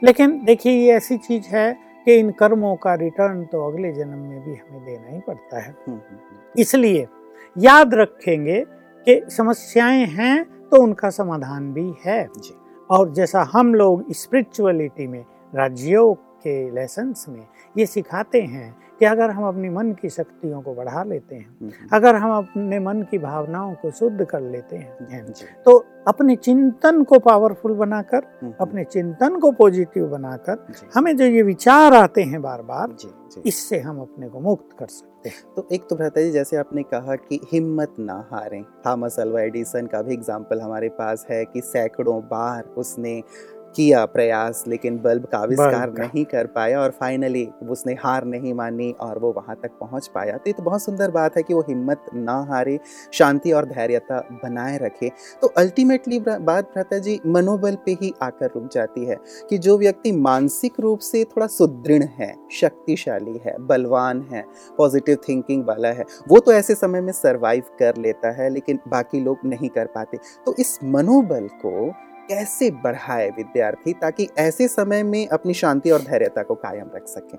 लेकिन 0.05 0.45
देखिए 0.45 0.73
ये 0.73 0.93
ऐसी 0.93 1.17
चीज़ 1.17 1.45
है 1.47 1.79
कि 2.05 2.15
इन 2.15 2.31
कर्मों 2.31 2.77
का 2.77 2.95
रिटर्न 2.95 3.45
तो 3.45 3.71
अगले 3.71 3.93
जन्म 3.93 4.19
में 4.19 4.45
भी 4.45 4.55
हमें 4.55 4.85
देना 4.85 5.15
ही 5.15 5.21
पड़ता 5.21 5.61
है। 5.61 5.75
हम्म। 5.89 6.01
इसलिए 6.59 7.07
याद 7.59 7.95
रखेंगे 7.95 8.65
कि 9.09 9.23
समस्याएँ 9.31 10.07
हैं 10.07 10.58
तो 10.71 10.83
उनका 10.83 11.11
समाधान 11.11 11.73
भी 11.73 11.95
है। 12.05 12.29
जी। 12.39 12.55
और 12.91 13.13
जैसा 13.13 13.51
हम 13.53 13.75
लोग 13.75 14.13
स्पिरिचुअलिटी 14.13 15.07
में 15.07 15.25
राज्यों 15.55 16.15
के 16.15 16.71
लेसन्स 16.71 17.29
में 17.29 17.47
ये 17.79 17.87
सिखाते 17.87 18.43
हैं 18.43 18.77
कि 19.01 19.05
अगर 19.05 19.31
हम 19.31 19.45
अपनी 19.49 19.69
मन 19.69 19.93
की 20.01 20.09
शक्तियों 20.11 20.61
को 20.63 20.75
बढ़ा 20.75 21.03
लेते 21.05 21.35
हैं 21.35 21.45
हम्म, 21.45 21.71
हम्म, 21.71 21.89
अगर 21.93 22.15
हम 22.17 22.31
अपने 22.33 22.79
मन 22.81 23.03
की 23.11 23.19
भावनाओं 23.19 23.75
को 23.75 23.91
शुद्ध 23.91 24.25
कर 24.25 24.41
लेते 24.43 24.77
हैं 24.77 25.25
तो 25.65 25.77
अपने 26.09 26.37
चिंतन 26.37 27.03
को 27.05 27.19
पावरफुल 27.19 27.73
बनाकर 27.75 28.25
हम्म, 28.43 28.53
अपने 28.61 28.85
चिंतन 28.85 29.39
को 29.41 29.51
पॉजिटिव 29.53 30.07
बनाकर 30.09 30.67
हमें 30.95 31.17
जो 31.17 31.25
ये 31.27 31.43
विचार 31.43 31.95
आते 31.95 32.23
हैं 32.23 32.43
बार 32.43 32.63
बार 32.63 32.97
इससे 33.47 33.79
हम 33.81 34.01
अपने 34.01 34.29
को 34.29 34.41
मुक्त 34.41 34.77
कर 34.79 34.87
सकते 34.87 35.29
हैं। 35.29 35.55
तो 35.57 35.67
एक 35.73 35.87
तो 35.91 35.97
भ्राता 35.97 36.21
जी 36.21 36.31
जैसे 36.31 36.57
आपने 36.57 36.83
कहा 36.93 37.15
कि 37.19 37.41
हिम्मत 37.53 37.95
ना 37.99 38.15
हारें 38.33 38.63
थॉमस 38.87 39.19
अल्वा 39.21 39.41
एडिसन 39.41 39.87
का 39.87 40.03
भी 40.03 40.15
एग्ज़ाम्पल 40.15 40.61
हमारे 40.61 40.89
पास 40.99 41.27
है 41.31 41.45
कि 41.45 41.61
सैकड़ों 41.63 42.21
बार 42.25 42.63
उसने 42.79 43.23
किया 43.77 44.05
प्रयास 44.07 44.63
लेकिन 44.69 44.97
बल्ब 44.99 45.25
का 45.25 45.39
आविष्कार 45.39 45.93
नहीं 45.93 46.25
कर 46.25 46.47
पाया 46.49 46.81
और 46.81 46.91
फाइनली 46.91 47.45
उसने 47.71 47.93
हार 47.95 48.25
नहीं 48.25 48.53
मानी 48.55 48.91
और 49.01 49.19
वो 49.19 49.33
वहाँ 49.33 49.57
तक 49.63 49.71
पहुँच 49.81 50.07
पाया। 50.15 50.37
तो 50.37 50.43
ये 50.47 50.53
तो 50.53 50.63
बहुत 50.63 50.83
सुंदर 50.83 51.11
बात 51.11 51.37
है 51.37 51.43
कि 51.43 51.55
वो 51.55 51.61
हिम्मत 51.69 52.05
ना 52.15 52.37
हारे 52.51 52.79
शांति 53.13 53.53
और 53.53 53.67
धैर्यता 53.67 54.19
बनाए 54.45 54.79
रखे। 54.79 55.11
तो 55.43 55.47
अल्टीमेटली 55.59 56.21
बात 56.21 56.71
भ्राता 56.73 56.99
जी 56.99 57.19
मनोबल 57.27 57.77
पे 57.87 57.97
ही 58.03 58.13
आकर 58.23 58.51
रुक 58.55 58.69
जाती 58.73 59.05
है 59.05 59.17
कि 59.51 59.59
जो 59.59 59.77
व्यक्ति 59.79 60.13
मानसिक 60.13 60.81
रूप 60.81 60.99
से 61.01 61.25
थोड़ा 61.27 61.47
सुदृढ़ 61.49 62.05
है 62.19 62.35
शक्तिशाली 62.53 63.41
है 63.47 63.57
बलवान 63.67 64.27
है 64.33 64.45
पॉजिटिव 64.79 65.19
थिंकिंग 65.29 65.65
वाला 65.65 65.89
है 65.89 66.05
वो 66.29 66.41
तो 66.41 66.53
ऐसे 66.53 66.75
समय 66.75 67.01
में 67.01 67.13
सर्वाइव 67.13 67.65
कर 67.79 67.97
लेता 67.99 68.31
है 68.33 68.51
लेकिन 68.51 68.79
बाकी 68.89 69.21
लोग 69.21 69.39
नहीं 69.45 69.69
कर 69.69 69.87
पाते। 69.87 70.19
तो 70.47 70.55
इस 70.59 70.79
मनोबल 70.85 71.49
को 71.65 71.91
कैसे 72.29 72.71
बढ़ाए 72.83 73.29
विद्यार्थी 73.31 73.93
ताकि 73.93 74.29
ऐसे 74.39 74.69
समय 74.69 75.03
में 75.03 75.27
अपनी 75.29 75.55
शांति 75.55 75.91
और 75.91 76.01
धैर्यता 76.01 76.43
को 76.43 76.55
कायम 76.55 76.91
रख 76.95 77.07
सकें? 77.07 77.39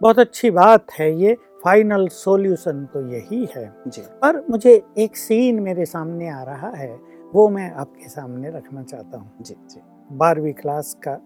बहुत 0.00 0.18
अच्छी 0.18 0.50
बात 0.50 0.92
है 0.92 1.12
ये। 1.14 1.36
फाइनल 1.64 2.06
सॉल्यूशन 2.08 2.84
तो 2.86 3.00
यही 3.08 3.44
है। 3.56 3.64
जी। 3.86 4.02
पर 4.22 4.44
मुझे 4.50 4.82
एक 4.98 5.16
सीन 5.16 5.60
मेरे 5.62 5.84
सामने 5.84 6.28
आ 6.28 6.42
रहा 6.42 6.70
है 6.70 6.92
वो 7.32 7.48
मैं 7.48 7.70
आपके 7.72 8.08
सामने 8.08 8.50
रखना 8.50 8.82
चाहता 8.82 9.18
हूँ। 9.18 9.42
जी 9.42 9.54
जी। 9.70 9.80
बारहवीं 10.10 10.52
क्लास 10.52 10.94
का 11.06 11.18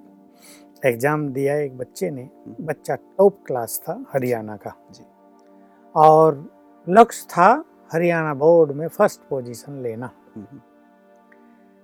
एग्ज़ाम 0.86 1.28
दिया 1.28 1.56
एक 1.58 1.76
बच्चे 1.78 2.10
ने। 2.10 2.28
बच्चा 2.60 2.94
टॉप 2.94 3.38
क्लास 3.46 3.80
था 3.84 4.04
हरियाणा 4.12 4.56
का। 4.56 4.74
जी। 4.94 5.04
और 5.94 6.44
लक्ष्य 6.86 7.26
था 7.30 7.64
हरियाणा 7.92 8.34
बोर्ड 8.34 8.72
में 8.72 8.86
फ़र्स्ट 8.88 9.20
पोजीशन 9.20 9.80
लेना। 9.82 10.10
हम्म, 10.36 10.60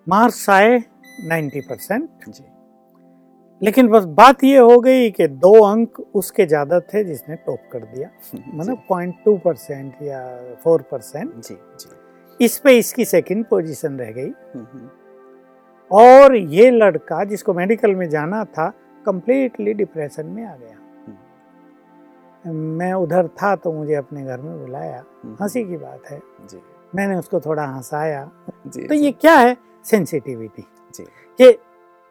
मार्क्स 0.06 0.48
आए 0.50 0.78
90 1.28 1.60
परसेंट 1.60 2.08
जी। 2.28 2.44
लेकिन 3.62 3.88
बस 3.88 4.04
बात 4.04 4.44
ये 4.44 4.58
हो 4.58 4.80
गई 4.80 5.10
कि 5.10 5.28
दो 5.28 5.64
अंक 5.64 6.00
उसके 6.14 6.46
ज़्यादा 6.46 6.80
थे 6.80 7.04
जिसने 7.04 7.36
टॉप 7.36 7.68
कर 7.72 7.80
दिया। 7.80 8.10
मतलब 8.54 8.82
पॉइंट 8.88 9.14
टू 9.24 9.36
परसेंट 9.36 10.02
या 10.02 10.54
फोर 10.64 10.82
परसेंट 10.82 11.34
जी 11.34 11.54
जी। 11.54 12.44
इस 12.44 12.58
पे 12.58 12.78
इसकी 12.78 13.04
सेकंड 13.04 13.44
पोजीशन 13.44 13.98
रह 13.98 14.12
गई। 14.12 14.28
हम्म, 14.28 14.66
हम्म, 14.72 14.88
और 15.90 16.36
ये 16.36 16.70
लड़का 16.70 17.24
जिसको 17.24 17.54
मेडिकल 17.54 17.94
में 17.94 18.08
जाना 18.08 18.44
था 18.44 18.68
कंप्लीटली 19.06 19.74
डिप्रेशन 19.74 20.26
में 20.26 20.44
आ 20.44 20.56
गया। 20.56 20.76
मैं 22.52 22.92
उधर 22.92 23.28
था 23.28 23.56
तो 23.56 23.72
मुझे 23.72 23.94
अपने 23.94 24.24
घर 24.24 24.40
में 24.40 24.60
बुलाया। 24.60 25.04
हम्म, 25.24 25.36
हँसी 25.42 25.64
की 25.64 25.76
बात 25.76 26.10
है। 26.10 26.20
जी। 26.50 26.62
मैंने 26.94 27.16
उसको 27.16 27.40
थोड़ा 27.40 27.64
हंसाया। 27.64 28.24
तो 28.66 28.94
ये 28.94 29.12
क्या 29.12 29.34
है? 29.34 29.56
सेंसिटिविटी 29.84 30.62
कि 30.98 31.52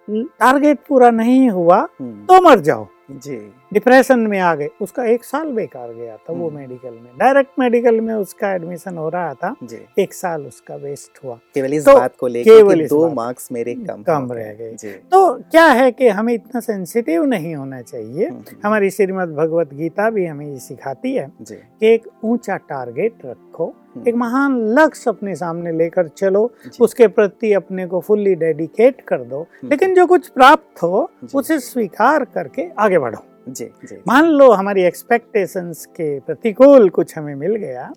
टारगेट 0.09 0.79
पूरा 0.87 1.11
नहीं 1.11 1.49
हुआ 1.49 1.77
हम्म, 1.77 2.25
तो 2.25 2.41
मर 2.41 2.59
जाओ। 2.59 2.87
जी। 3.11 3.53
डिप्रेशन 3.73 4.19
में 4.19 4.39
आ 4.39 4.55
गए। 4.55 4.69
उसका 4.81 5.05
एक 5.05 5.23
साल 5.23 5.47
बेकार 5.47 5.93
गया 5.93 6.17
था 6.17 6.33
वो 6.33 6.47
हम्म। 6.47 6.57
मेडिकल 6.57 6.89
में। 6.89 7.11
डायरेक्ट 7.17 7.51
मेडिकल 7.59 8.01
में 8.01 8.13
उसका 8.13 8.51
एडमिशन 8.51 8.97
हो 8.97 9.09
रहा 9.09 9.33
था। 9.33 9.55
एक 9.99 10.13
साल 10.13 10.45
उसका 10.45 10.75
वेस्ट 10.75 11.25
हुआ। 11.25 11.39
केवल 11.53 11.73
इस 11.73 11.85
तो 11.85 11.93
बात 11.93 12.15
को 12.19 12.27
लेकर 12.27 12.87
दो 12.87 13.09
मार्क्स 13.09 13.51
मेरे 13.51 13.73
कम 13.75 14.03
कम 14.03 14.31
रह 14.31 14.53
गए। 14.53 14.75
तो 15.11 15.39
क्या 15.39 15.65
है 15.65 15.91
कि 15.91 16.07
हमें 16.07 16.33
इतना 16.33 16.59
सेंसिटिव 16.59 17.25
नहीं 17.25 17.55
होना 17.55 17.81
चाहिए। 17.81 18.25
हम्म, 18.25 18.39
हम्म, 18.39 18.57
हमारी 18.65 18.89
श्रीमद 18.89 19.29
भगवत 19.29 19.73
गीता 19.73 20.09
भी 20.09 20.25
हमें 20.25 20.47
ये 20.47 20.59
सिखाती 20.59 21.13
है 21.13 21.31
कि 21.41 21.87
एक 21.87 22.07
ऊँचा 22.23 22.57
टारगेट 22.57 23.13
रखो। 23.25 23.75
एक 24.07 24.15
महान 24.15 24.57
लक्ष्य 24.57 25.03
अपने 25.07 25.35
सामने 25.35 25.71
लेकर 25.71 26.07
चलो। 26.07 26.51
उसके 26.81 27.07
प्रति 27.07 27.53
अपने 27.53 27.85
को 27.85 27.99
फुल्ली 27.99 28.35
डेडिकेट 28.35 29.01
कर 29.01 29.17
दो। 29.17 29.47
लेकिन 29.63 29.95
जो 29.95 30.05
कुछ 30.05 30.27
प्राप्त 30.27 30.83
हो 30.83 31.11
उसे 31.35 31.59
स्वीकार 31.59 32.25
करके 32.25 32.69
आगे 32.79 32.99
बढ़ो। 32.99 33.23
जी 33.47 33.65
जी। 33.85 33.95
मान 34.07 34.25
लो 34.25 34.49
हमारी 34.51 34.81
एक्सपेक्टेशंस 34.83 35.85
के 35.85 36.19
प्रतिकूल 36.19 36.89
कुछ 36.89 37.17
हमें 37.17 37.33
मिल 37.35 37.55
गया 37.55 37.91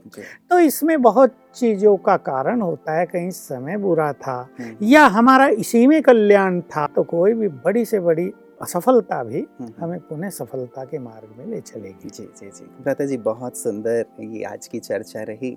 तो 0.51 0.59
इसमें 0.59 1.01
बहुत 1.03 1.35
चीज़ों 1.55 1.97
का 1.97 2.17
कारण 2.17 2.61
होता 2.61 2.99
है 2.99 3.07
कहीं 3.07 3.31
समय 3.31 3.77
बुरा 3.77 4.13
था 4.13 4.37
हम्म, 4.61 4.77
या 4.83 5.05
हमारा 5.07 5.49
इसी 5.49 5.87
में 5.87 6.01
कल्याण 6.03 6.61
था 6.61 6.87
तो 6.87 7.03
कोई 7.03 7.33
भी 7.35 7.49
बड़ी 7.49 7.85
से 7.85 8.01
बड़ी 8.01 8.31
असफलता 8.63 9.23
भी 9.25 9.41
हम्म, 9.61 9.73
हमें 9.79 9.99
पुनः 10.01 10.31
सफलता 10.31 10.85
के 10.85 10.99
मार्ग 10.99 11.35
में 11.39 11.47
ले 11.47 11.61
चलेगी। 11.61 12.09
जी 12.09 12.25
जी 12.39 12.51
जी। 12.51 12.65
भ्राता 12.83 13.05
जी 13.05 13.17
बहुत 13.17 13.57
सुंदर 13.57 14.05
ये 14.21 14.43
आज 14.45 14.67
की 14.67 14.79
चर्चा 14.79 15.23
रही। 15.23 15.57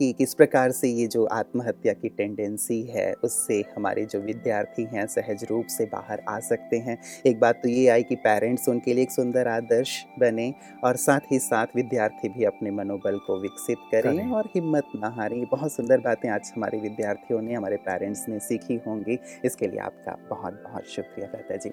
कि 0.00 0.12
किस 0.12 0.34
प्रकार 0.34 0.70
से 0.70 0.88
ये 0.88 1.06
जो 1.06 1.24
आत्महत्या 1.24 1.92
की 1.92 2.08
टेंडेंसी 2.08 2.82
है 2.82 3.12
उससे 3.14 3.64
हमारे 3.76 4.04
जो 4.04 4.20
विद्यार्थी 4.20 4.84
हैं 4.84 5.06
सहज 5.06 5.44
रूप 5.50 5.66
से 5.66 5.84
बाहर 5.84 6.22
आ 6.28 6.38
सकते 6.40 6.78
हैं। 6.78 6.98
एक 7.26 7.40
बात 7.40 7.60
तो 7.62 7.68
ये 7.68 7.88
आई 7.88 8.02
कि 8.02 8.16
पेरेंट्स 8.16 8.68
उनके 8.68 8.94
लिए 8.94 9.02
एक 9.02 9.10
सुंदर 9.10 9.48
आदर्श 9.48 10.04
बने 10.18 10.52
और 10.84 10.96
साथ 10.96 11.32
ही 11.32 11.38
साथ 11.38 11.76
विद्यार्थी 11.76 12.28
भी 12.28 12.44
अपने 12.44 12.70
मनोबल 12.70 13.18
को 13.18 13.40
विकसित 13.40 13.78
करें 13.92 14.16
करें। 14.16 14.30
और 14.30 14.48
हिम्मत 14.54 14.88
ना 14.96 15.08
हारें। 15.08 15.36
ये 15.36 15.44
बहुत 15.44 15.72
सुंदर 15.72 16.00
बातें 16.00 16.28
आज 16.28 16.52
हमारे 16.56 16.78
विद्यार्थियों 16.78 17.40
ने 17.42 17.54
हमारे 17.54 17.76
पेरेंट्स 17.76 18.24
ने 18.28 18.38
सीखी 18.38 18.80
होंगी। 18.86 19.18
इसके 19.44 19.66
लिए 19.66 19.78
आपका 19.78 20.16
बहुत 20.30 20.62
बहुत 20.64 20.86
शुक्रिया 20.86 21.28
भ्राता 21.28 21.56
जी। 21.56 21.70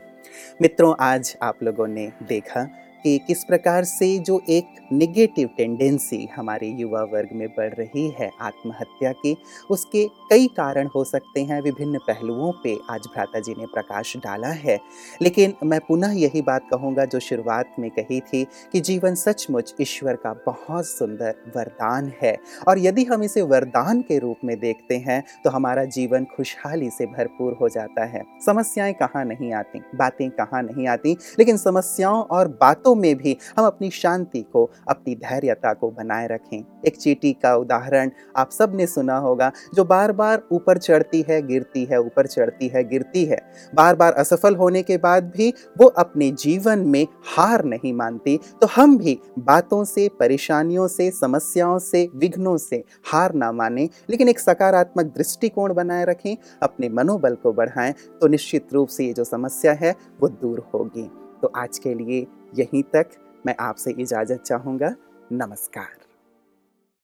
मित्रों 0.61 0.93
आज 0.99 1.35
आप 1.41 1.63
लोगों 1.63 1.87
ने 1.87 2.11
देखा 2.27 2.67
कि 3.03 3.17
किस 3.27 3.43
प्रकार 3.43 3.83
से 3.83 4.17
जो 4.19 4.41
एक 4.49 4.67
निगेटिव 4.93 5.49
टेंडेंसी 5.57 6.25
हमारे 6.35 6.67
युवा 6.67 7.01
वर्ग 7.03 7.29
में 7.33 7.47
बढ़ 7.47 7.73
रही 7.73 8.07
है, 8.19 8.29
आत्महत्या 8.41 9.11
की, 9.11 9.35
उसके 9.69 10.05
कई 10.29 10.47
कारण 10.47 10.87
हो 10.87 11.03
सकते 11.03 11.41
हैं, 11.41 11.61
विभिन्न 11.61 11.97
पहलुओं 11.97 12.51
पे 12.63 12.77
आज 12.89 13.07
भ्राता 13.07 13.39
जी 13.39 13.55
ने 13.57 13.65
प्रकाश 13.65 14.15
डाला 14.17 14.47
है। 14.47 14.79
लेकिन 15.21 15.53
मैं 15.63 15.79
पुनः 15.79 16.11
यही 16.11 16.41
बात 16.41 16.67
कहूँगा 16.71 17.05
जो 17.05 17.19
शुरुआत 17.19 17.75
में 17.79 17.89
कही 17.91 18.19
थी 18.21 18.43
कि 18.71 18.79
जीवन 18.81 19.15
सचमुच 19.15 19.73
ईश्वर 19.81 20.15
का 20.15 20.33
बहुत 20.45 20.85
सुंदर 20.85 21.35
वरदान 21.55 22.11
है। 22.21 22.37
और 22.67 22.79
यदि 22.79 23.03
हम 23.03 23.23
इसे 23.23 23.41
वरदान 23.41 24.01
के 24.01 24.19
रूप 24.19 24.37
में 24.43 24.57
देखते 24.59 24.97
हैं 24.97 25.23
तो 25.43 25.49
हमारा 25.49 25.85
जीवन 25.85 26.25
खुशहाली 26.35 26.89
से 26.89 27.05
भरपूर 27.07 27.57
हो 27.61 27.69
जाता 27.69 28.05
है। 28.05 28.23
समस्याएँ 28.45 28.93
कहाँ 28.93 29.23
नहीं 29.25 29.53
आती, 29.53 29.81
बातें 29.95 30.29
कहाँ 30.31 30.61
नहीं 30.63 30.87
आती, 30.87 31.15
लेकिन 31.39 31.57
समस्याओं 31.57 32.23
और 32.23 32.47
बातों 32.61 32.90
में 32.95 33.15
भी 33.17 33.37
हम 33.57 33.65
अपनी 33.65 33.89
शांति 33.91 34.41
को, 34.43 34.69
अपनी 34.89 35.15
धैर्यता 35.15 35.73
को 35.73 35.89
बनाए 35.89 36.27
रखें। 36.27 36.63
एक 36.87 36.97
चीटी 36.97 37.31
का 37.33 37.55
उदाहरण 37.55 38.11
आप 38.37 38.51
सबने 38.51 38.87
सुना 38.87 39.17
होगा, 39.17 39.51
जो 39.75 39.83
बार 39.85 40.11
बार 40.11 40.41
ऊपर 40.51 40.77
चढ़ती 40.77 41.23
है, 41.29 41.41
गिरती 41.41 41.83
है, 41.85 41.99
ऊपर 41.99 42.27
चढ़ती 42.27 42.67
है, 42.67 42.83
गिरती 42.83 43.25
है। 43.25 43.39
बार 43.73 43.95
बार 43.95 44.13
असफल 44.13 44.55
होने 44.55 44.81
के 44.83 44.97
बाद 44.97 45.31
भी 45.35 45.49
वो 45.79 45.87
अपने 45.87 46.29
जीवन 46.33 46.79
में 46.87 47.05
हार 47.35 47.63
नहीं 47.65 47.93
मानती 47.93 48.37
तो 48.61 48.67
हम 48.67 48.97
भी 48.97 49.17
बातों 49.39 49.83
से, 49.83 50.07
परेशानियों 50.09 50.87
से, 50.87 51.09
समस्याओं 51.11 51.77
से, 51.79 52.07
विघ्नों 52.15 52.57
से 52.57 52.83
हार 53.11 53.33
ना 53.33 53.51
माने, 53.51 53.89
लेकिन 54.09 54.29
एक 54.29 54.39
सकारात्मक 54.39 55.05
दृष्टिकोण 55.07 55.73
बनाए 55.73 56.05
रखें, 56.05 56.35
अपने 56.63 56.89
मनोबल 56.89 57.35
को 57.35 57.53
बढ़ाएँ 57.53 57.93
तो 58.21 58.27
निश्चित 58.27 58.73
रूप 58.73 58.87
से 58.87 59.05
ये 59.05 59.13
जो 59.13 59.23
समस्या 59.23 59.73
है, 59.73 59.95
वो 60.21 60.27
दूर 60.27 60.63
होगी। 60.73 61.09
तो 61.41 61.51
आज 61.57 61.77
के 61.79 61.93
लिए 61.93 62.25
यहीं 62.53 62.83
तक 62.83 63.09
मैं 63.45 63.55
आपसे 63.59 63.91
इजाज़त 63.91 64.41
चाहूँगा। 64.41 64.95
नमस्कार। 65.31 66.10